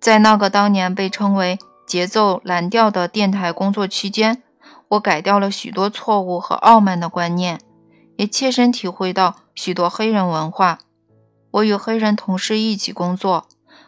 [0.00, 4.40] 在那个当年被称为节奏蓝调的电台工作期间，
[4.90, 7.58] 我改掉了许多错误和傲慢的观念，
[8.18, 10.78] 也切身体会到许多黑人文化。
[11.56, 13.46] 我与黑人同事一起工作，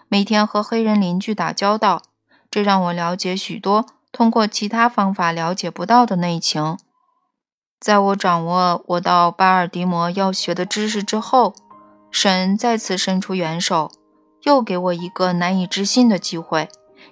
[0.08, 2.02] 每天和黑人邻居打交道，
[2.50, 6.78] 这让我了解许多通过其他方法了解不到的内情。
[7.78, 11.54] 在我掌握我到巴尔的摩要学的知识之后，
[12.10, 13.92] 神再次伸出援手，
[14.44, 16.70] 又给我一个难以置信的机会，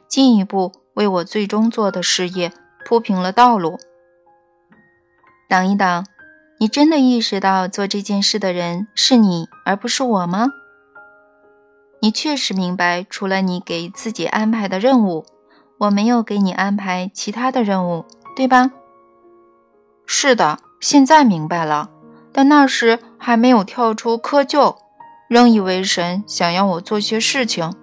[0.09, 2.51] 进一步为我最终做的事业
[2.87, 3.79] 铺平了道路。
[5.49, 6.07] 等一等。
[6.59, 10.49] 你真的意识到做这件事的人是你，而不是我吗？
[12.01, 15.27] 你确实明白，除了你给自己安排的任务，
[15.81, 18.71] 我没有给你安排其他的任务，对吧？
[20.07, 21.91] 是的，现在明白了，
[22.33, 24.77] 但那时还没有跳出窠臼，
[25.29, 27.75] 仍以为神想要我做些事情，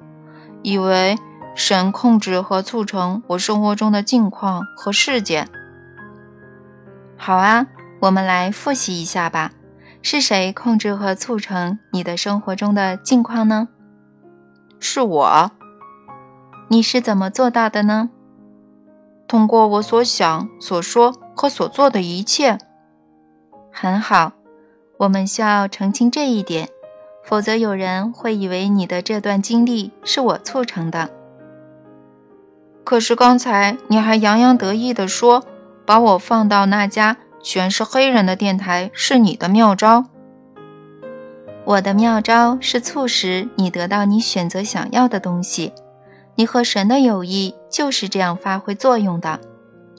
[0.64, 1.16] 以为
[1.56, 5.48] 神控制和促成我生活中的境况和事件。
[7.16, 7.68] 好啊。
[8.04, 9.54] 我们来复习一下吧，
[10.02, 13.70] 是谁控制和促成你的生活中的境况呢？
[14.78, 15.52] 是我。
[16.68, 18.10] 你是怎么做到的呢？
[19.26, 22.58] 通过我所想、所说和所做的一切。
[23.72, 24.34] 很好，
[24.98, 26.68] 我们需要澄清这一点，
[27.24, 31.10] 否则有人会以为你的这段经历是我促成的。
[32.84, 35.46] 可是刚才你还洋洋得意地说，
[35.86, 37.16] 把我放到那家。
[37.44, 40.06] 全是黑人的电台是你的妙招，
[41.66, 45.74] 我的妙招是促使你得到你选择想要的东西。
[46.36, 49.42] 你和神的友谊就是这样发挥作用的。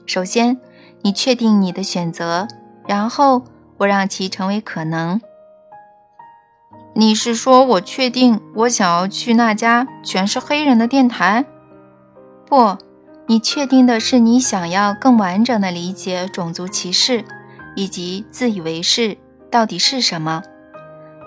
[0.07, 0.59] 首先，
[1.03, 2.47] 你确定你的选择，
[2.87, 3.43] 然后
[3.77, 5.21] 我让其成为可能。
[6.95, 11.45] 你是说我确定我想要去那家全是黑人的电台？
[12.47, 12.75] 不。
[13.27, 17.25] 你确定的是，你想要更完整的理解种族歧视
[17.75, 19.17] 以及自以为是
[19.51, 20.41] 到底是什么？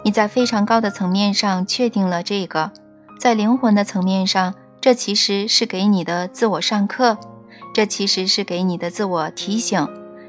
[0.04, 2.72] 你在非常高的层面上确定了这个，
[3.18, 7.18] 在灵魂的层面上，这其实是给你的自我上课，
[7.74, 9.86] 这其实是给你的自我提醒，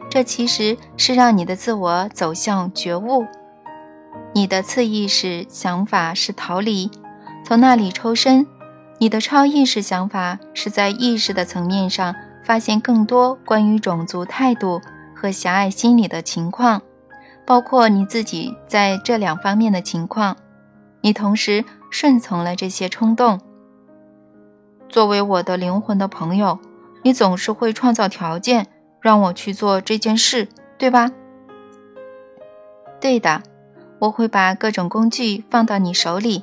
[0.09, 3.25] 这其实是让你的自我走向觉悟。
[4.33, 6.89] 你的次意识想法是逃离，
[7.45, 8.45] 从那里抽身。
[9.01, 14.81] 你的超意识想法是在意识的层面上发现更多关于种族态度
[15.19, 16.81] 和狭隘心理的情况，
[17.45, 20.37] 包括你自己在这两方面的情况。
[21.01, 23.41] 你同时顺从了这些冲动。
[24.87, 26.57] 作为我的灵魂的朋友，
[27.03, 28.67] 你总是会创造条件
[29.01, 31.11] 让我去做这件事，对吧？
[33.01, 33.43] 对的，
[33.99, 36.41] 我会把各种工具放到你手里。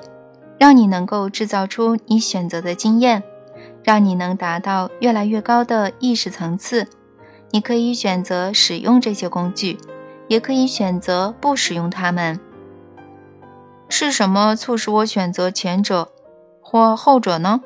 [0.59, 3.23] 让你能够制造出你选择的经验，
[3.85, 6.89] 让你能达到越来越高的意识层次。
[7.57, 9.79] 你可以选择使用这些工具，
[10.29, 12.39] 也可以选择不使用它们。
[13.89, 16.13] 是什么促使我选择前者
[16.61, 17.63] 或后者呢？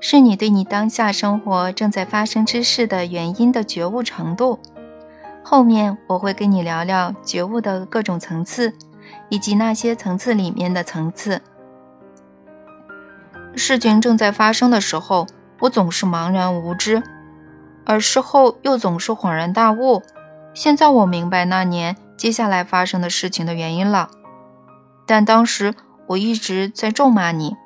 [0.00, 4.58] 是你对你当下生活正在发生之事的原因的觉悟程度。
[5.44, 8.72] 后面我会跟你聊聊觉悟的各种层次。
[9.28, 11.42] 以及那些层次里面的层次，
[13.54, 15.26] 事情正在发生的时候，
[15.58, 17.02] 我总是茫然无知，
[17.90, 20.00] 而事后又总是恍然大悟。
[20.54, 24.08] 现在我明白那年接下来发生的事情的原因了，
[25.08, 25.74] 但当时
[26.06, 27.56] 我一直在咒骂你。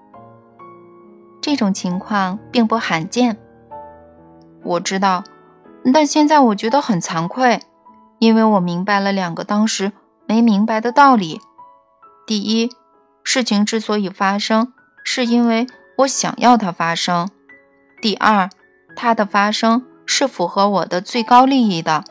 [1.43, 3.37] 这种情况并不罕见，
[4.63, 5.25] 我知道，
[5.93, 7.61] 但现在我觉得很惭愧，
[8.19, 9.93] 因为我明白了两个当时
[10.27, 11.43] 没明白的道理。
[12.27, 12.71] 第一，
[13.23, 14.73] 事情之所以发生，
[15.05, 15.67] 是因为
[15.99, 17.27] 我想要它发生；
[18.01, 18.49] 第二，
[18.97, 22.05] 它的发生是符合我的最高利益的，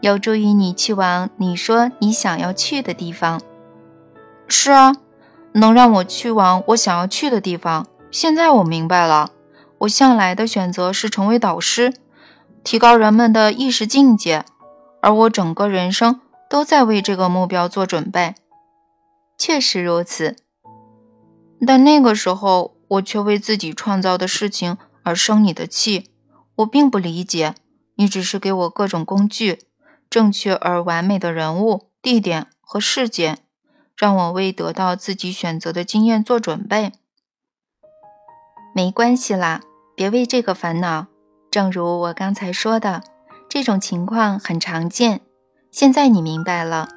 [0.00, 3.40] 有助于你去往你说你想要去的地方。
[4.46, 4.96] 是啊，
[5.52, 7.86] 能让我去往我想要去的地方。
[8.10, 9.30] 现在我明白了，
[9.78, 11.94] 我向来的选择是成为导师，
[12.64, 14.44] 提高人们的意识境界，
[15.02, 16.20] 而我整个人生。
[16.50, 18.34] 都在为这个目标做准备，
[19.36, 20.34] 确实如此。
[21.66, 26.08] 但那个时候，我却为自己创造的事情而生你的气。
[26.58, 27.54] 我并不理解，
[27.96, 29.60] 你只是给我各种工具，
[30.10, 33.38] 正确而完美的人物、地点和事件，
[33.96, 36.92] 让我为得到自己选择的经验做准备。
[38.74, 39.60] 没关系啦，
[39.94, 41.06] 别为这个烦恼。
[41.50, 43.02] 正如我刚才说的，
[43.48, 45.20] 这种情况很常见。
[45.70, 46.88] 现在你明白了，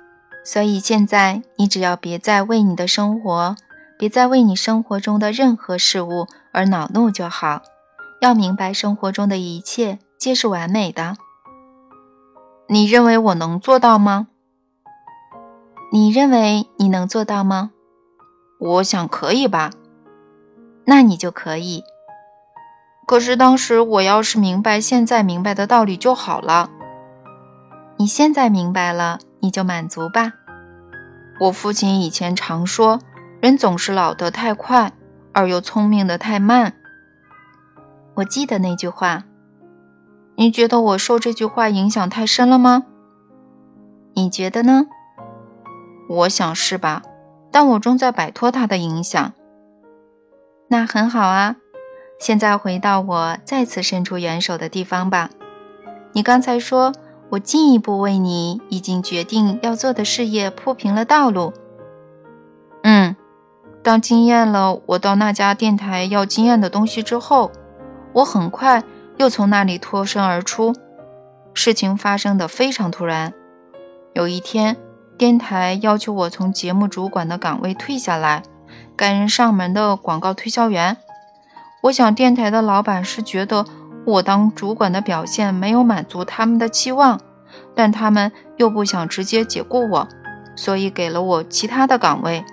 [0.43, 3.55] 所以现在你只要别再为你的生活，
[3.97, 7.62] 别再为你生活中的任何事物而恼怒就好。
[8.22, 11.17] 要明白，生活中的一切皆是完美的。
[12.67, 14.28] 你认为我能做到吗？
[15.91, 17.72] 你认为你能做到吗？
[18.59, 19.72] 我想可以吧。
[20.86, 21.84] 那你就可以。
[23.07, 26.69] 可是当时我要是明白现在明白的道理就好了。
[27.97, 30.34] 你现在明白了，你就满足吧。
[31.39, 32.99] 我父亲以前常说，
[33.41, 34.93] 人总是老得太快，
[35.34, 36.76] 而又聪明的太慢。
[38.22, 39.24] 我记得那句话，
[40.36, 42.84] 你觉得我受这句话影响太深了吗？
[44.13, 44.86] 你觉得呢？
[46.07, 47.01] 我想是吧，
[47.51, 49.34] 但我正在摆脱它的影响。
[50.67, 51.55] 那很好啊，
[52.19, 55.32] 现在回到我再次伸出援手的地方吧。
[56.13, 56.93] 你刚才说
[57.32, 61.53] 我进一步为你已经决定要做的事业铺平了道路。
[62.84, 63.15] 嗯，
[63.82, 67.51] 当经验了我到那家电台要经验的东西之后。
[68.14, 68.84] 我很快
[69.18, 70.74] 又从那里脱身而出，
[71.53, 73.34] 事情发生的非常突然。
[74.14, 74.76] 有一天，
[75.18, 78.43] 电台要求我从节目主管的岗位退下来，
[78.95, 80.97] 改人上门的广告推销员。
[81.84, 83.66] 我想，电台的老板是觉得
[84.05, 87.20] 我当主管的表现没有满足他们的期望，
[87.74, 90.07] 但他们又不想直接解雇我，
[90.55, 92.43] 所以给了我其他的岗位。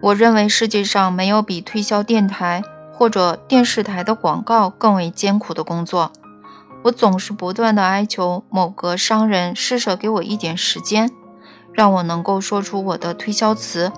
[0.00, 2.62] 我认为世界上没有比推销电台。
[3.04, 6.10] 或者电视台的广告更为艰苦的工作，
[6.84, 11.10] 我总是不断的哀求某个商人施舍给我一点时间，
[11.74, 13.92] 让我能够说出我的推销词，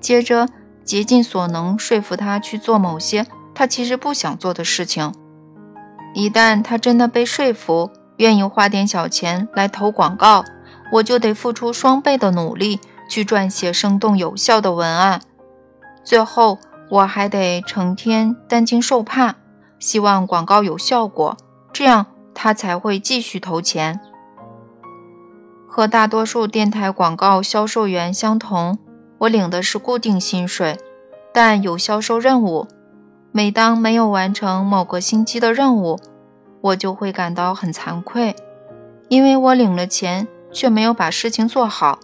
[0.00, 0.48] 接着
[0.82, 5.12] 竭尽所能说服他去做某些他其实不想做的事情。
[6.14, 10.42] 一旦他真的被说服，愿意花点小钱来投广告，
[10.90, 12.80] 我就得付出双倍的努力
[13.10, 15.20] 去撰写生动有效的文案，
[16.02, 16.58] 最后。
[16.92, 19.36] 我还得成天担惊受怕，
[19.78, 21.34] 希望广告有效果，
[21.72, 23.98] 这样他才会继续投钱。
[25.66, 28.78] 和大多数电台广告销售员相同，
[29.20, 30.78] 我领的是固定薪水，
[31.32, 32.68] 但有销售任务。
[33.30, 35.98] 每当没有完成某个星期的任务，
[36.60, 38.36] 我就会感到很惭愧，
[39.08, 41.98] 因为我领了钱却没有把事情做好，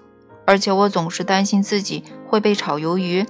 [0.46, 3.26] 而且我总是担心自己会被炒鱿鱼。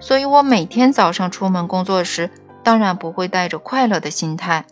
[0.00, 2.30] 所以，我每天早上出门工作时，
[2.62, 4.66] 当然不会带着快乐的心态。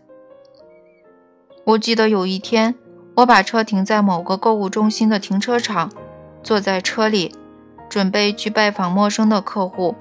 [1.64, 2.74] 我记得有一天，
[3.16, 5.90] 我把车停在某个购物中心的停车场，
[6.42, 7.34] 坐在车里，
[7.88, 9.94] 准备去拜访陌生的客户。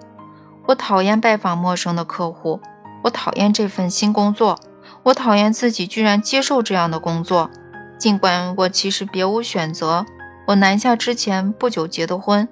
[0.67, 2.59] 我讨厌拜访陌生的客户，
[3.03, 4.59] 我讨厌这份新工作，
[5.03, 7.49] 我讨厌自己居然接受这样的工作。
[7.97, 10.05] 尽管我其实别无选择，
[10.47, 12.49] 我南下之前不久结的婚，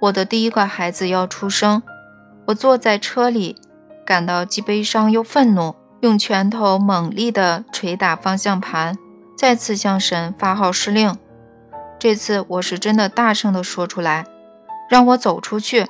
[0.00, 1.82] 我的第一个孩子要出生。
[2.48, 3.56] 我坐在车里，
[4.06, 8.96] 感到既悲伤又愤怒，用拳头猛力地捶打方向盘，
[9.36, 11.14] 再次向神发号施令。
[11.98, 14.24] 这次我是真的大声地说出来
[14.88, 15.86] ：“让我走出去！”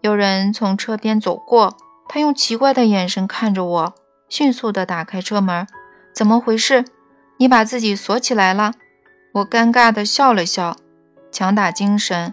[0.00, 1.76] 有人从车边走过，
[2.08, 3.94] 他用奇怪的眼神看着我，
[4.28, 5.66] 迅速地打开车门。
[6.14, 6.84] “怎么回事？
[7.38, 8.74] 你把自己锁起来了？”
[9.34, 10.76] 我尴尬地笑了笑，
[11.32, 12.32] 强打精神。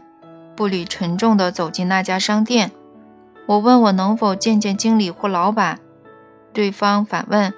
[0.61, 2.71] 步履沉重地走进那家商店，
[3.47, 5.79] 我问我能否见见经理或老板。
[6.53, 7.51] 对方反问：“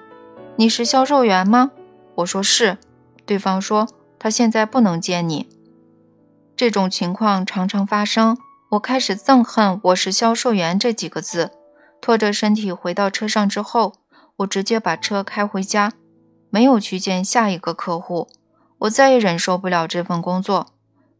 [0.55, 1.71] 你是销售员吗？”
[2.15, 2.77] 我说是。
[3.25, 5.49] 对方说：“他现在不能见你。”
[6.55, 8.37] 这种情况常常发生。
[8.69, 11.51] 我开始憎恨“我是销售员”这几个字。
[11.99, 13.95] 拖着身体回到车上之后，
[14.37, 15.91] 我直接把车开回家，
[16.49, 18.29] 没有去见下一个客户。
[18.77, 20.67] 我再也忍受不了这份工作。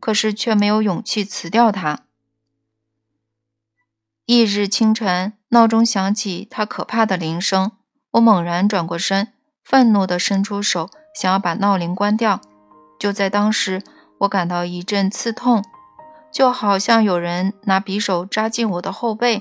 [0.04, 2.02] 可是却没有勇气辞掉它。
[4.26, 7.72] 翌日清晨，闹钟响起，它可怕的铃声。
[8.12, 9.32] 我猛然转过身，
[9.64, 12.42] 愤怒地伸出手，想要把闹铃关掉。
[13.00, 13.82] 就在当时，
[14.18, 15.64] 我感到一阵刺痛，
[16.34, 19.40] 就好像有人拿匕首扎进我的后背。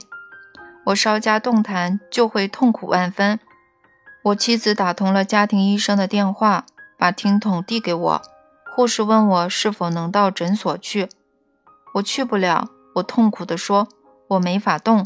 [0.86, 3.40] 我稍加动弹，就会痛苦万分。
[4.26, 8.22] 我妻子打通了家庭医生的电话，把听筒递给我。
[8.74, 11.10] 护士问我是否能到诊所去，
[11.94, 12.68] 我去不了。
[12.94, 13.86] 我痛苦地说
[14.28, 15.04] ：“我没法动。”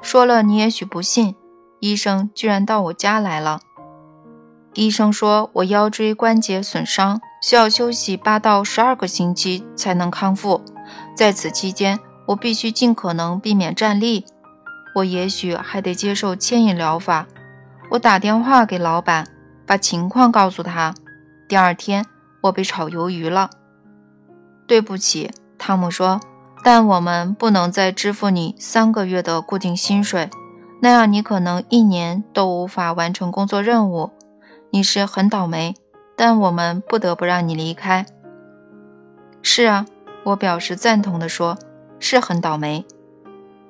[0.00, 1.34] 说了你也许不信，
[1.80, 3.60] 医生居然到我家来了。
[4.72, 10.62] 医生说我腰椎关节损伤，需要休息八到十二个星期才能康复。
[11.14, 14.24] 在此期间，我必须尽可能避免站立。
[14.94, 17.26] 我也许还得接受牵引疗法。
[17.90, 19.26] 我打电话给老板，
[19.66, 20.94] 把情况告诉他。
[21.46, 22.06] 第二天。
[22.42, 23.50] 我被炒鱿鱼了。
[24.66, 26.20] 对不起，汤姆说，
[26.62, 30.30] 但我们不能再支付你三个月的固定薪水，
[30.80, 34.10] 那样你可能一年都无法完成工作任务。
[34.70, 35.74] 你是很倒霉，
[36.16, 38.06] 但我们不得不让你离开。
[39.42, 39.86] 是啊，
[40.24, 41.58] 我表示赞同地说，
[41.98, 42.86] 是很倒霉。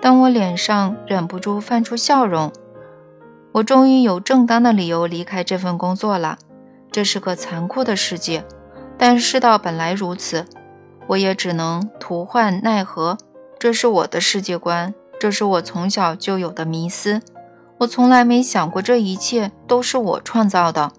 [0.01, 2.53] 但我脸上忍不住泛出笑容。
[3.53, 6.39] 我终于有正当的理由离开这份工作了。
[6.91, 8.45] 这是个残酷的世界，
[9.05, 10.47] 但世道本来如此，
[11.09, 13.19] 我也只能徒唤奈何。
[13.59, 17.21] 这是我的世界观，这是我从小就有的迷思。
[17.79, 20.93] 我从来没想过这一切都是我创造的，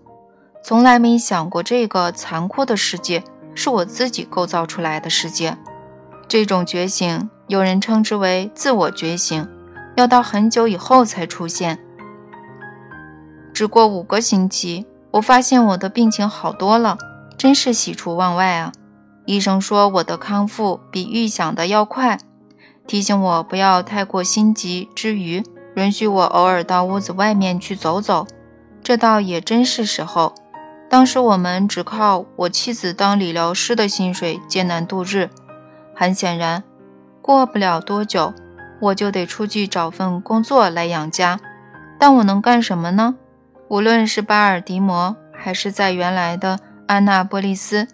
[0.61, 3.23] 从来没想过这个残酷的世界
[3.55, 5.57] 是我自己构造出来的世界。
[6.27, 9.47] 这种觉醒，有人称之为自我觉醒，
[9.95, 11.79] 要到很久以后才出现。
[13.53, 16.97] 只过五个星期，我发现我的病情好多了，
[17.43, 18.71] 真是喜出望外啊！
[19.25, 22.17] 医生说我的康复比预想的要快，
[22.87, 25.43] 提醒我不要太过心急，之余
[25.75, 28.25] 允许我偶尔到屋子外面去走走。
[28.81, 30.33] 这倒也真是时候。
[30.89, 35.29] 当时我们只靠我妻子当理疗师的薪水艰难度日，
[35.93, 36.63] 很显然，
[37.21, 38.33] 过不了多久
[38.79, 41.41] 我就得出去找份工作来养家。
[41.99, 43.15] 但我能干什么呢？
[43.67, 47.87] 无论是巴尔的摩，还是在原来的安娜波利斯，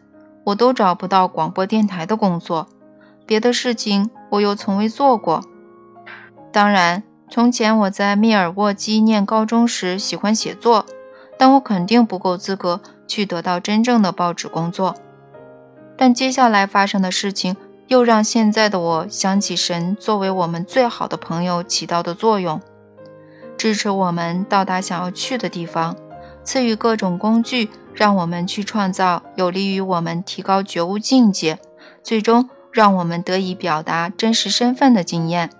[0.46, 2.68] 我都找不到广播电台的工作。
[3.26, 5.44] 别的事情我又从未做过。
[6.52, 10.86] 当然，从前我在密尔沃基念高中时喜欢写作，
[11.38, 14.96] 但我肯定不够资格去得到真正的报纸工作。
[15.96, 17.56] 但接下来发生的事情
[17.88, 22.60] 又让现在的我想起神作为我们最好的朋友起到的作用。
[23.58, 25.96] 支持我们到达想要去的地方，
[26.50, 31.60] 赐予各种工具，让我们去创造有利于我们提高觉悟境界，
[32.02, 35.52] 最终让我们得以表达真实身份的经验。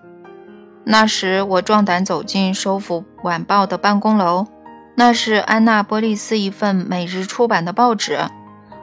[0.82, 4.48] 那时，我壮胆走进《收复晚报》的办公楼，
[4.96, 8.18] 那是安娜波利斯一份每日出版的报纸。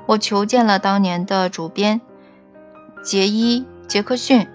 [0.05, 1.99] 我求见了当年的主编
[3.03, 4.47] 杰伊·杰克逊。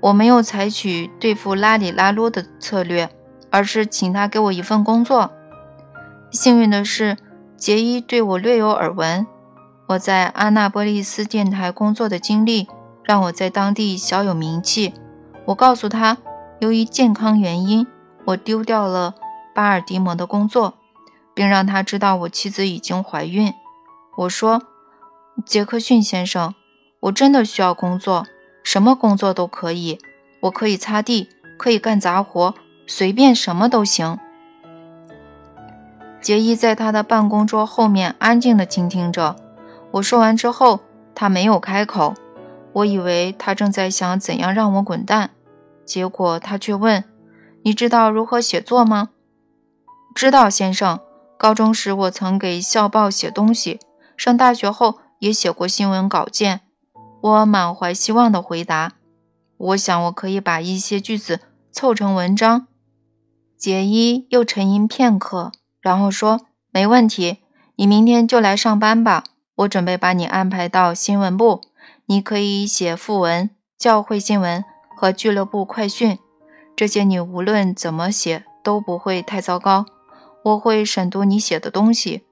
[0.00, 3.10] 我没有采取对付拉里·拉罗的策略。
[3.50, 5.32] 而是请他给我一份工作。
[6.30, 7.16] 幸运的是，
[7.56, 9.26] 杰伊对我略有耳闻。
[9.88, 12.68] 我在阿纳波利斯电台工作的经历
[13.02, 14.92] 让我在当地小有名气。
[15.46, 16.18] 我告诉他，
[16.60, 17.86] 由于健康原因，
[18.26, 19.14] 我丢掉了
[19.54, 20.74] 巴尔的摩的工作，
[21.34, 23.52] 并让他知道我妻子已经怀孕。
[24.18, 24.62] 我说
[25.46, 26.54] ：“杰克逊先生，
[27.00, 28.26] 我真的需要工作，
[28.62, 29.98] 什么工作都可以。
[30.42, 32.54] 我可以擦地，可以干杂活。”
[32.86, 34.18] 随便什么都行。
[36.20, 39.36] 杰伊在他的办公桌后面安静地倾听着。
[39.92, 40.80] 我说完之后，
[41.14, 42.14] 他没有开口。
[42.74, 45.30] 我以为他正在想怎样让我滚蛋，
[45.84, 47.02] 结果他却问
[47.64, 49.10] ：“你知道如何写作吗
[50.14, 51.00] ？”“知道，先生。
[51.38, 53.78] 高中时我曾给校报写东西，
[54.16, 56.60] 上大学后也写过新闻稿件。”
[57.20, 58.92] 我满怀希望地回答
[59.56, 61.40] ：“我想我可以把一些句子
[61.72, 62.66] 凑成文章。”
[63.56, 65.50] 杰伊又沉吟片刻，
[65.88, 67.38] 然后说：“没问题，
[67.76, 69.24] 你明天就来上班吧。
[69.54, 71.62] 我准备把你安排到新闻部，
[72.04, 74.62] 你可以写副文、教会新闻
[74.94, 76.18] 和俱乐部快讯。
[76.76, 79.86] 这些你无论怎么写都不会太糟糕。
[80.44, 82.26] 我会审读你写的东西。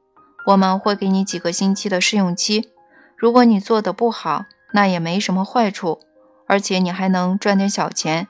[0.49, 2.69] 我们会给你几个星期的试用期。
[3.17, 4.45] 如果你做的不好，
[4.75, 6.01] 那也没什么坏处，
[6.47, 8.29] 而且你还能赚点小钱。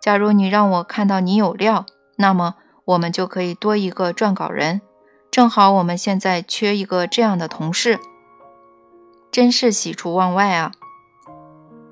[0.00, 1.86] 假如你让我看到你有料。”
[2.18, 2.54] 那么
[2.84, 4.80] 我们就可以多一个撰稿人，
[5.30, 7.98] 正好我们现在缺一个这样的同事，
[9.32, 10.72] 真是喜出望外啊！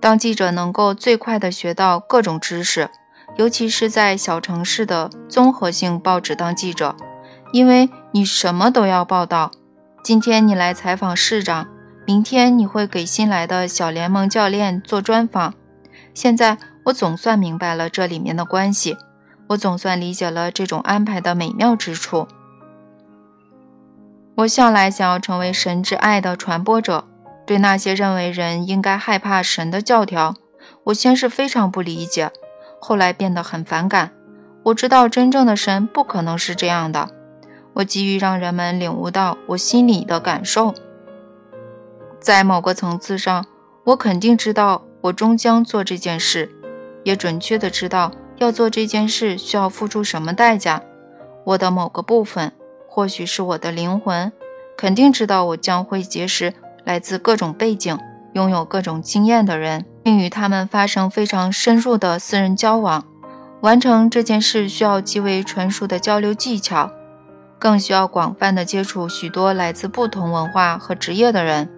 [0.00, 2.90] 当记者能够最快的学到各种知识，
[3.36, 6.94] 尤其是在小城市的综合性报纸当记者，
[7.52, 9.50] 因为你什么都要报道。
[10.04, 11.68] 今天你来采访市长，
[12.04, 15.54] 明天你会给新来的小联盟教练做专访。
[16.12, 18.96] 现在我总算明白了这里面的关系。
[19.52, 22.26] 我总算理解了这种安排的美妙之处。
[24.36, 27.04] 我向来想要成为神之爱的传播者。
[27.44, 30.34] 对那些认为人应该害怕神的教条，
[30.84, 32.30] 我先是非常不理解，
[32.80, 34.12] 后来变得很反感。
[34.62, 37.10] 我知道真正的神不可能是这样的。
[37.74, 40.72] 我急于让人们领悟到我心里的感受。
[42.20, 43.44] 在某个层次上，
[43.84, 46.48] 我肯定知道我终将做这件事，
[47.02, 48.12] 也准确的知道。
[48.42, 50.82] 要做这件事需要付出什么代价？
[51.44, 52.52] 我的某个部分，
[52.88, 54.32] 或许是我的灵魂，
[54.76, 56.52] 肯定知道我将会结识
[56.84, 57.98] 来自各种背景、
[58.34, 63.04] 拥有各种经验的人，并与他们发生非常深入的私人交往。
[63.60, 66.90] 完成这件事需要极为纯熟的交流技巧，
[67.60, 71.70] 更需要广泛的接触许多来自不同文化和职业的人。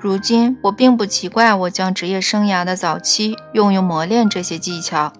[0.00, 5.12] 如今，我并不奇怪我将职业生涯的早期用于磨练这些技巧。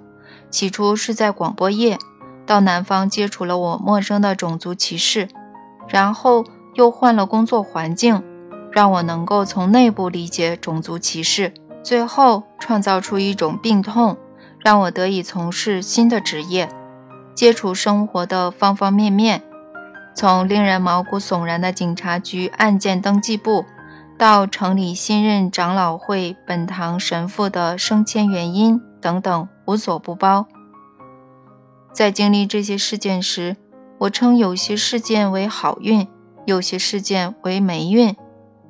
[0.55, 1.99] 起初是在广播业，
[2.47, 5.29] 到南方接触了我陌生的种族歧视，
[5.89, 6.45] 然后
[6.75, 8.23] 又换了工作环境，
[8.71, 11.53] 让我能够从内部理解种族歧视，
[11.83, 14.17] 最后创造出一种病痛。
[14.61, 16.69] 让我得以从事新的职业，
[17.35, 19.43] 接触生活的方方面面，
[20.15, 23.65] 从令人毛骨悚然的警察局案件登记簿，
[24.17, 30.47] 到城里新任长老会本堂神父的升迁原因等等，无所不包。
[31.93, 33.55] 在经历这些事件时，
[33.99, 36.09] 我称有些事件为好运，
[36.47, 38.17] 有些事件为霉运。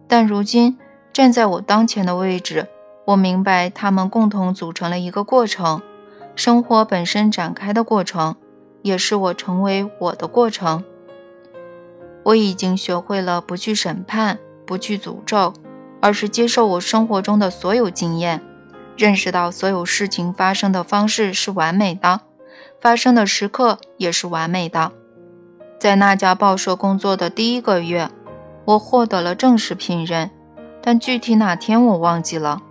[0.09, 0.77] 但如今
[1.13, 2.67] 站在我当前的位置。
[3.05, 5.81] 我明白，他们共同组成了一个过程，
[6.35, 8.35] 生活本身展开的过程，
[8.83, 10.83] 也是我成为我的过程。
[12.25, 15.53] 我已经学会了不去审判，不去诅咒，
[16.01, 18.43] 而是接受我生活中的所有经验，
[18.97, 22.21] 认识到所有事情发生的方式是完美的，
[22.81, 24.93] 发生的时刻也是完美的。
[25.79, 28.09] 在那家报社工作的第一个月，
[28.65, 30.31] 我获得了正式聘任，
[30.81, 32.63] 但具体哪天我忘记了。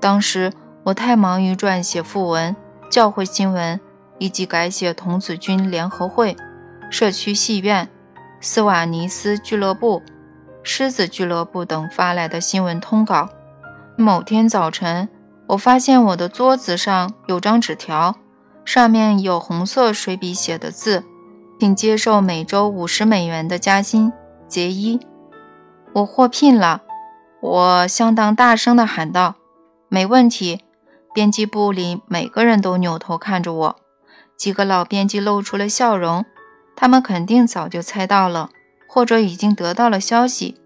[0.00, 0.52] 当时
[0.84, 2.54] 我太忙于撰写副文、
[2.90, 3.80] 教会新闻，
[4.18, 6.36] 以及改写童子军联合会、
[6.90, 7.88] 社区戏院、
[8.40, 10.02] 斯瓦尼斯俱乐部、
[10.62, 13.28] 狮子俱乐部等发来的新闻通稿。
[13.96, 15.08] 某天早晨，
[15.50, 18.14] 我发现我的桌子上有张纸条，
[18.64, 21.04] 上面有红色水笔写的字
[21.58, 24.12] ：“请接受每周五十美元的加薪，
[24.46, 25.00] 杰伊。”
[25.94, 26.82] 我获聘了！
[27.40, 29.34] 我相当大声地喊道。
[29.88, 30.60] 没问题，
[31.12, 33.76] 编辑部里每个人都扭头看着我。
[34.36, 36.24] 几个老编辑露出了笑容，
[36.76, 38.50] 他们肯定早就猜到了，
[38.86, 40.60] 或者已经得到了消息，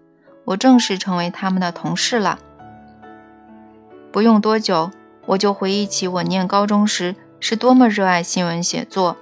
[0.45, 2.37] 我正式成为他们的同事了。
[4.15, 4.91] 不用多久，
[5.25, 9.17] 我就回忆起我念高中时是多么热爱新闻写作。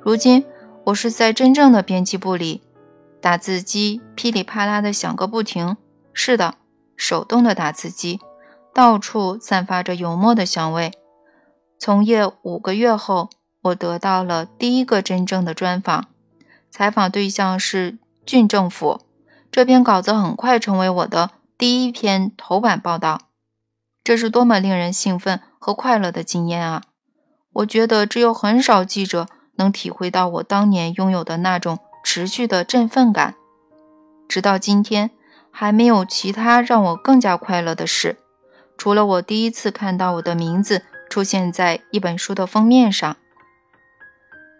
[0.00, 0.44] 如今，
[0.86, 2.60] 我是在真正的编辑部里，
[3.20, 5.76] 打字机噼里啪啦地响个不停。
[6.12, 6.56] 是的，
[6.96, 8.18] 手动的打字机。
[8.74, 10.90] 到处散发着油墨的香味。
[11.78, 13.30] 从业五个月后，
[13.62, 16.06] 我得到了第一个真正的专访，
[16.68, 19.02] 采访对象是郡政府。
[19.52, 23.20] 这篇稿子很快成为我的第一篇头版报道。
[24.04, 26.82] 这是多么令人兴奋和快乐的经验啊！
[27.52, 33.34] 我觉得只有很少记者能体会到我当年拥有的那种持续的振奋感。
[34.28, 35.10] 直到今天，
[35.50, 38.16] 还没有其他让我更加快乐的事。
[38.76, 43.16] 除了我第一次看到我的名字出现在一本书的封面上，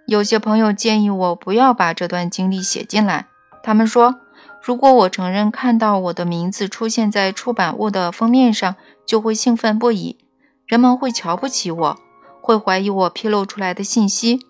[0.07, 3.27] 有些朋友建议我不要把这段经历写进来。
[3.65, 4.21] 他们说，
[4.63, 8.77] 如果我承认看到我的名字出现在出版物的封面上，
[9.13, 10.17] 就会兴奋不已，
[10.67, 11.99] 人们会瞧不起我，
[12.41, 14.41] 会怀疑我披露出来的信息。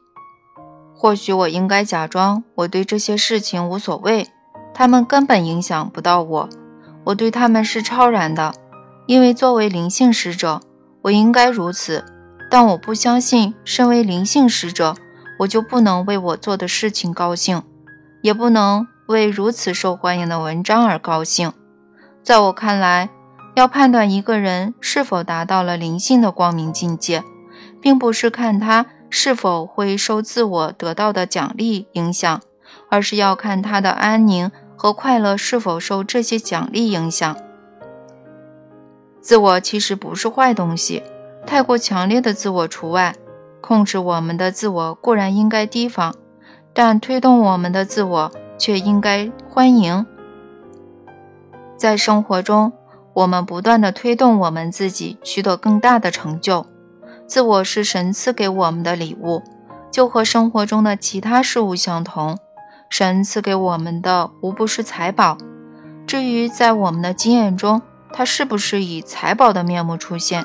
[0.94, 4.28] 或许我应该假装我对这些事情无所谓，
[4.72, 6.48] 他们根本影响不到我，
[7.06, 8.54] 我对他们是超然的。
[9.06, 10.60] 因为作为灵性使者，
[11.02, 12.04] 我应该如此，
[12.48, 14.94] 但我不相信，身为灵性使者，
[15.40, 17.60] 我就不能为我做的事情高兴，
[18.22, 21.52] 也不能为如此受欢迎的文章而高兴。
[22.22, 23.10] 在我看来，
[23.54, 27.22] 要判断一个人是否达到了灵性的光明境界，
[27.80, 32.40] 并不是看他是否会受自我得到的奖励影响，
[32.88, 37.36] 而是要看他的安宁和快乐是否受这些奖励影响。
[39.20, 41.02] 自我其实不是坏东西，
[41.46, 43.14] 太过强烈的自我除外。
[43.60, 46.12] 控制我们的自我固然应该提防，
[46.74, 50.04] 但推动我们的自我却应该欢迎。
[51.76, 52.72] 在生活中，
[53.14, 56.66] 我们不断的推动我们自己取得更大的成就。
[57.26, 59.42] 自我是神赐给我们的礼物，
[59.90, 62.38] 就和生活中的其他事物相同。
[62.90, 65.38] 神赐给我们的无不是财宝。
[66.06, 67.80] 至于在我们的经验中，
[68.12, 70.44] 它是不是以财宝的面目出现？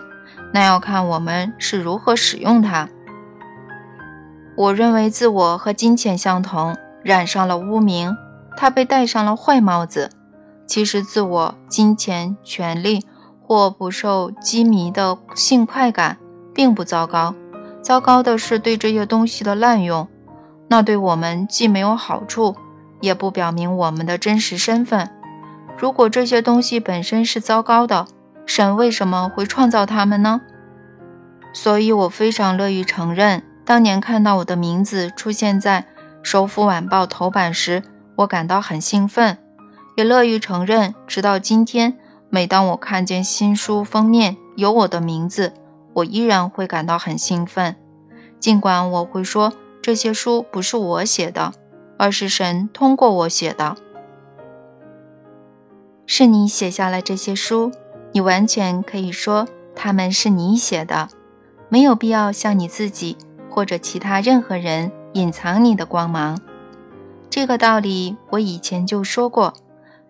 [0.54, 2.88] 那要看我们是如何使用它。
[4.56, 8.16] 我认为自我和金钱相同，染上了污名，
[8.56, 10.10] 它被戴上了坏帽子。
[10.68, 13.06] 其实，自我、金钱、权力
[13.42, 16.18] 或不受羁迷的性快感，
[16.54, 17.34] 并不糟糕。
[17.82, 20.08] 糟糕的是对这些东西的滥用，
[20.68, 22.56] 那对我们既没有好处，
[23.00, 25.10] 也不表明我们的真实身份。
[25.78, 28.06] 如果这些东西本身是糟糕的，
[28.46, 30.42] 神为什么会创造它们呢？
[31.54, 35.82] 所以我非常乐于承认，当年看到我的名字出现在
[36.22, 37.84] 《首府晚报》头版时，
[38.18, 39.38] 我感到很兴奋，
[39.98, 41.98] 也乐于承认，直到今天，
[42.30, 45.54] 每当我看见新书封面有我的名字，
[45.94, 47.76] 我依然会感到很兴奋，
[48.40, 51.52] 尽管我会说这些书不是我写的，
[51.98, 53.76] 而是神通过我写的。
[56.06, 57.72] 是你写下了这些书，
[58.12, 61.10] 你完全可以说他们是你写的。
[61.70, 63.18] 没有必要向你自己
[63.50, 66.40] 或者其他任何人隐藏你的光芒。
[67.32, 69.56] 这个道理我以前就说过。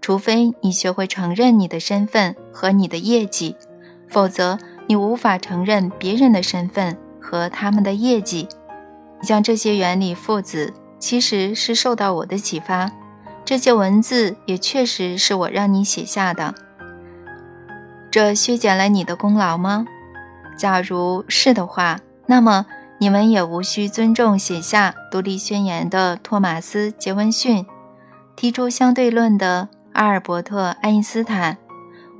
[0.01, 3.55] 除非你学会承认你的身份和你的业绩，
[4.07, 8.47] 否则你无法承认别人的身份和他们的业绩。
[9.21, 12.91] 像这些原理父子其实是受到我的启发，
[13.43, 16.53] 这些文字也确实是我让你写下的。
[18.09, 19.85] 这削减了你的功劳吗？
[20.57, 22.65] 假如是的话，那么
[22.99, 27.65] 你们也无需尊重写下独立宣言的托马斯·杰文逊，
[28.35, 31.57] 提出相对论的阿尔伯特·爱因斯坦，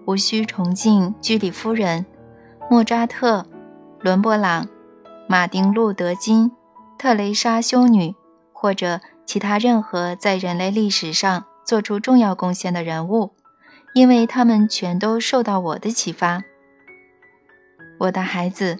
[0.08, 2.04] 无需崇敬居里夫人、
[2.72, 3.46] 莫扎特、
[4.00, 4.68] 伦勃朗、
[5.28, 6.52] 马丁·路德·金、
[6.98, 8.16] 特蕾莎修女
[8.52, 13.34] 或者其他任何在人类历史上做出重要贡献的人物，
[13.94, 16.42] 因为他们全都受到我的启发。
[18.00, 18.80] 我的孩子，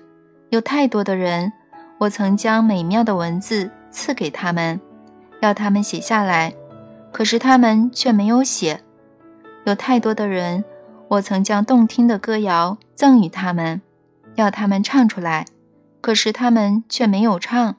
[0.50, 1.54] 有太多的人，
[2.00, 4.82] 我曾将美妙的文字赐给他们，
[5.44, 6.52] 要他们写下来，
[7.12, 8.82] 可是他们却没有写。
[9.68, 10.64] 有太多的人，
[11.10, 13.82] 我曾将动听的歌谣赠予他们，
[14.36, 15.46] 要他们唱出来，
[16.00, 17.76] 可是他们却没有唱。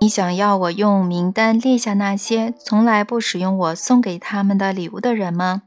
[0.00, 5.62] 你想要我用名单列下那些从来不使用我送给他们的礼物的人吗？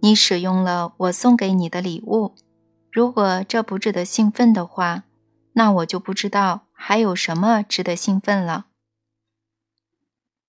[0.00, 2.34] 你使用了我送给你的礼物。
[2.90, 5.04] 如果这不值得兴奋的话，
[5.52, 8.66] 那我就不知道还有什么值得兴奋了。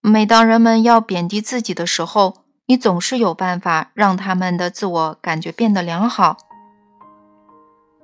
[0.02, 6.38] 每当人们要贬低自己的时候，你总是有办法让他们的自我感觉变得良好。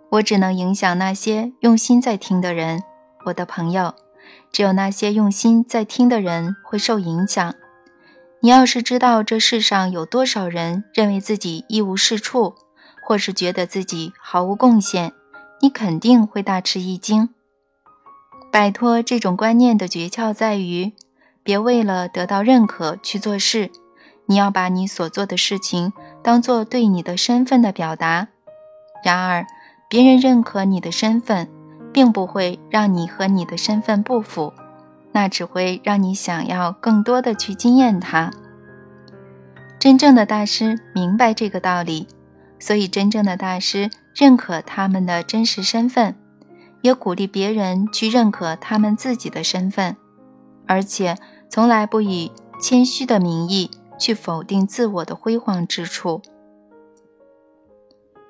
[0.09, 2.81] 我只能影响那些用心在听的人，
[3.27, 3.93] 我的朋友。
[4.51, 7.53] 只有那些用心在听的人会受影响。
[8.39, 12.55] 你要是知道这世上有多少人认为自己一无是处。
[13.03, 15.13] 或是觉得自己毫无贡献，
[15.61, 17.29] 你肯定会大吃一惊。
[18.51, 20.91] 摆脱这种观念的诀窍在于，
[21.43, 23.69] 别为了得到认可去做事。
[24.27, 28.27] 你要把你所做的事情当做对你的身份的表达。
[29.03, 29.45] 然而，
[29.89, 31.47] 别人认可你的身份，
[31.93, 34.51] 并不会让你和你的身份不符，
[35.11, 38.31] 那只会让你想要更多的去惊艳他。
[39.79, 42.07] 真正的大师明白这个道理。
[42.57, 46.15] 所以，真正的大师认可他们的真实身份，
[46.81, 49.97] 也鼓励别人去认可他们自己的身份，
[50.65, 51.17] 而且
[51.49, 56.21] 从来不以谦虚的名义去否定自我的辉煌之处。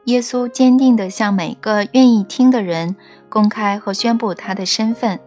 [0.06, 2.96] 耶稣坚定地向每个愿意听的人
[3.28, 5.20] 公开和宣布他的身份。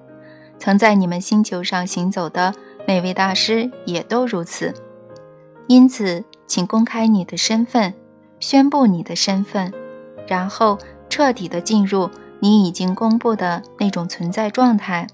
[0.58, 2.54] 曾在你们星球上行走的
[2.86, 4.74] 每位大师也都如此。
[5.66, 7.94] 因此，请公开你的身份。
[8.40, 9.72] 宣布你的身份，
[10.28, 10.78] 然后
[11.10, 12.08] 彻底的进入
[12.38, 15.08] 你已经公布的那种存在状态。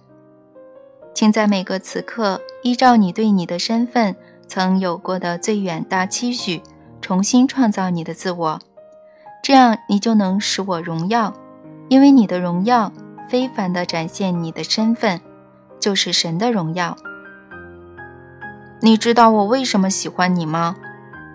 [1.15, 4.15] 请在每个此刻，依照你对你的身份
[4.47, 6.63] 曾有过的最远大期许，
[7.01, 8.61] 重新创造你的自我。
[9.43, 11.35] 这样，你就能使我荣耀，
[11.89, 12.93] 因为你的荣耀
[13.29, 15.21] 非凡的展现你的身份，
[15.81, 16.97] 就是神的荣耀。
[18.81, 20.77] 你知道我为什么喜欢你吗？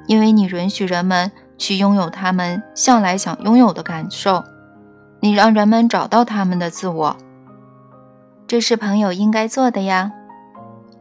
[0.08, 1.32] 因为你允许人们。
[1.60, 4.46] 去拥有他们向来想拥有的感受，
[5.20, 7.18] 你让人们找到他们的自我，
[8.48, 10.14] 这是朋友应该做的呀。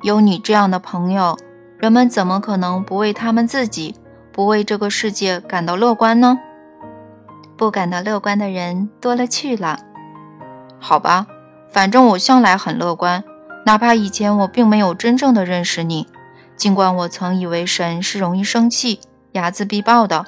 [0.03, 1.39] 有你这样的朋友，
[1.79, 3.95] 人们怎么可能不为他们自己、
[4.33, 6.39] 不为这个世界感到乐观呢？
[7.57, 9.79] 不感到乐观的人多了去了。
[10.81, 11.27] 好吧，
[11.71, 13.23] 反正我向来很乐观，
[13.65, 16.09] 哪怕以前我并没有真正的认识你，
[16.57, 19.01] 尽管我曾以为神是容易生气、
[19.33, 20.25] 睚眦必报的。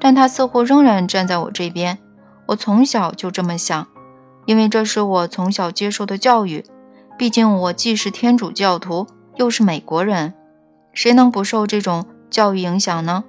[0.00, 1.98] 但他似乎仍然站在我这边。
[2.46, 3.86] 我从小就这么想，
[4.46, 6.64] 因为这是我从小接受的教育。
[7.16, 10.34] 毕竟我既是天主教徒，又是美国人，
[10.98, 13.22] 谁能不受这种教育影响呢？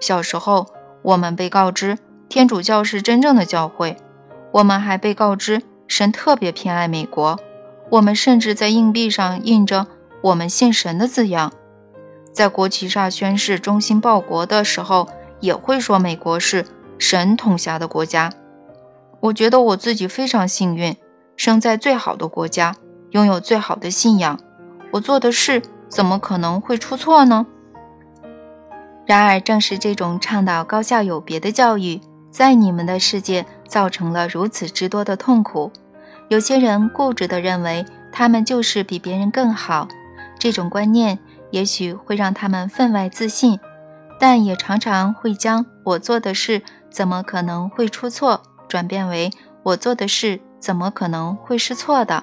[0.00, 0.66] 小时候，
[1.02, 1.96] 我们被告知
[2.28, 3.96] 天主教是真正的教会，
[4.50, 7.38] 我们还被告知神特别偏爱美国。
[7.90, 9.86] 我们甚至在硬币上印着
[10.22, 11.52] “我们信神”的字样，
[12.32, 15.08] 在国旗上宣誓忠心报国的时候。
[15.40, 16.66] 也会说美国是
[16.98, 18.32] 神统辖的国家。
[19.20, 20.96] 我觉得我自己非常幸运，
[21.36, 22.74] 生在最好的国家，
[23.12, 24.40] 拥有最好的信仰。
[24.90, 27.46] 我做的事怎么可能会出错呢？
[29.06, 35.72] 然而，正是这种倡导高效有别的教育，在你们的世界造成了如此之多的痛苦。
[36.28, 39.88] 有些人固执地认为他们就是比别人更好，
[40.38, 41.18] 这种观念
[41.50, 43.58] 也许会让他们分外自信，
[44.20, 46.60] 但也常常会将“我做的事
[46.90, 49.30] 怎么可能会出错”转变为
[49.64, 52.22] “我做的事怎么可能会是错的”。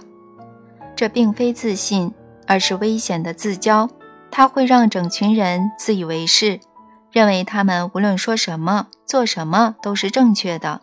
[0.95, 2.13] 这并非自信，
[2.47, 3.89] 而是危险的自骄，
[4.29, 6.59] 它会让整群人自以为是。
[7.11, 10.81] 认为他们无论说什么、做什么都是正确的。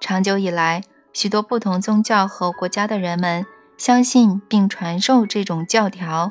[0.00, 3.44] 长久以来，许多不同宗教和国家的人们
[3.76, 6.30] 相信并传授这种教条，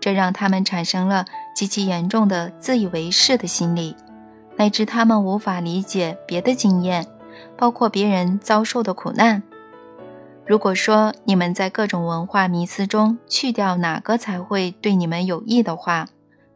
[0.00, 3.94] 这让他们产生了极其严重的自以为是的心理，
[4.56, 7.06] 乃至他们无法理解别的经验，
[7.56, 9.42] 包括别人遭受的苦难。
[10.44, 16.08] 如果说你们在各种文化迷思中去掉哪个才会对你们有益的话，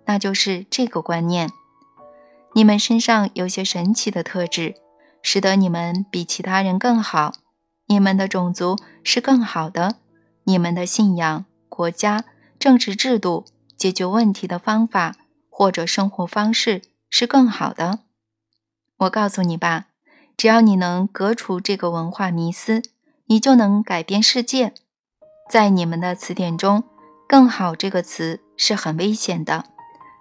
[0.06, 1.50] 那就是这个观念。
[2.54, 4.74] 你们身上有些神奇的特质，
[5.22, 7.32] 使得你们比其他人更好。
[7.86, 9.96] 你们的种族是更好的，
[10.44, 12.24] 你们的信仰、国家、
[12.58, 13.44] 政治制度、
[13.76, 15.14] 解决问题的方法
[15.48, 18.00] 或者生活方式是更好的。
[18.98, 19.86] 我告诉你吧，
[20.36, 22.82] 只要你能革除这个文化迷思，
[23.26, 24.72] 你就能改变世界。
[25.50, 26.84] 在你们的词典中
[27.28, 29.64] ，“更好”这个词是很危险的，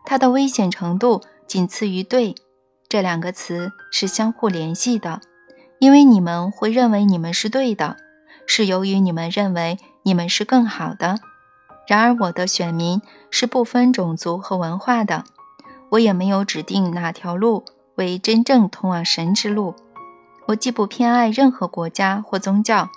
[0.06, 1.22] 它的危险程度。
[1.48, 2.34] 仅次于“对”
[2.90, 5.22] 这两个词是相互联系的，
[5.80, 7.98] 因为你们会认为你们是对的，
[8.48, 11.20] 是由于你们认为你们是更好的。
[11.88, 13.00] 然而，我的选民
[13.30, 15.24] 是不分种族和文化的，
[15.92, 17.64] 我也没有指定哪条路
[17.96, 19.76] 为真正通往神之路。
[20.48, 22.90] 我既不偏爱任何国家或宗教，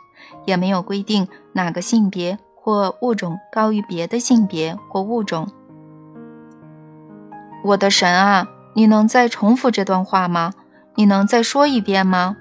[0.44, 5.48] 也没有规定哪个性别或物种高于别的性别或物种。
[7.64, 10.52] 我的神啊，你能再重复这段话吗？
[10.94, 12.36] 你能再说一遍吗？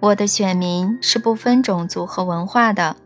[0.00, 2.96] 我的选民是不分种族和文化的，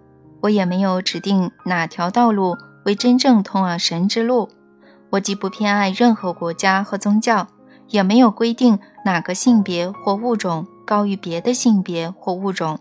[0.41, 4.49] 我也没有指定哪条道路为真正通往神之路。
[5.11, 7.47] 我既不偏爱任何国家和宗教，
[7.89, 8.79] 也没有规定
[9.09, 12.79] 哪个性别或物种高于别的性别或物种。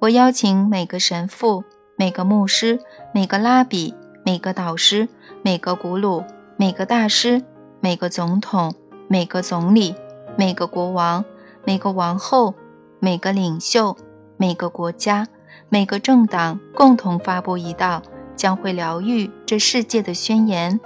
[0.00, 1.62] 我邀请每个神父、
[1.96, 2.78] 每个牧师、
[3.12, 3.94] 每个拉比、
[4.24, 5.08] 每个导师、
[5.42, 6.24] 每个古鲁。
[6.62, 7.42] 每个大师、
[7.80, 8.72] 每个总统、
[9.08, 9.96] 每个总理、
[10.36, 11.24] 每个国王、
[11.64, 12.54] 每个王后、
[13.00, 13.96] 每个领袖、
[14.36, 15.26] 每个国家、
[15.68, 18.00] 每个政党共同发布一道
[18.36, 20.78] 将会疗愈这世界的宣言。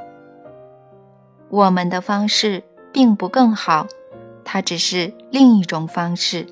[1.50, 3.86] 我们的方式并不更好，
[4.46, 6.46] 它只是另一种方式。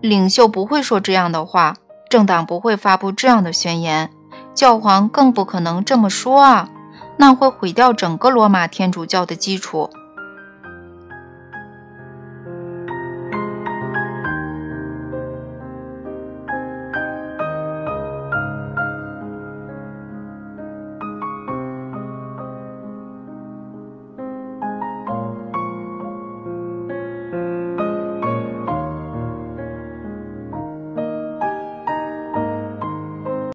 [0.00, 1.76] 领袖不会说这样的话，
[2.08, 4.08] 政党不会发布这样的宣言，
[4.54, 6.70] 教皇更不可能这么说啊。
[7.18, 9.90] 那会毁掉整个罗马天主教的基础。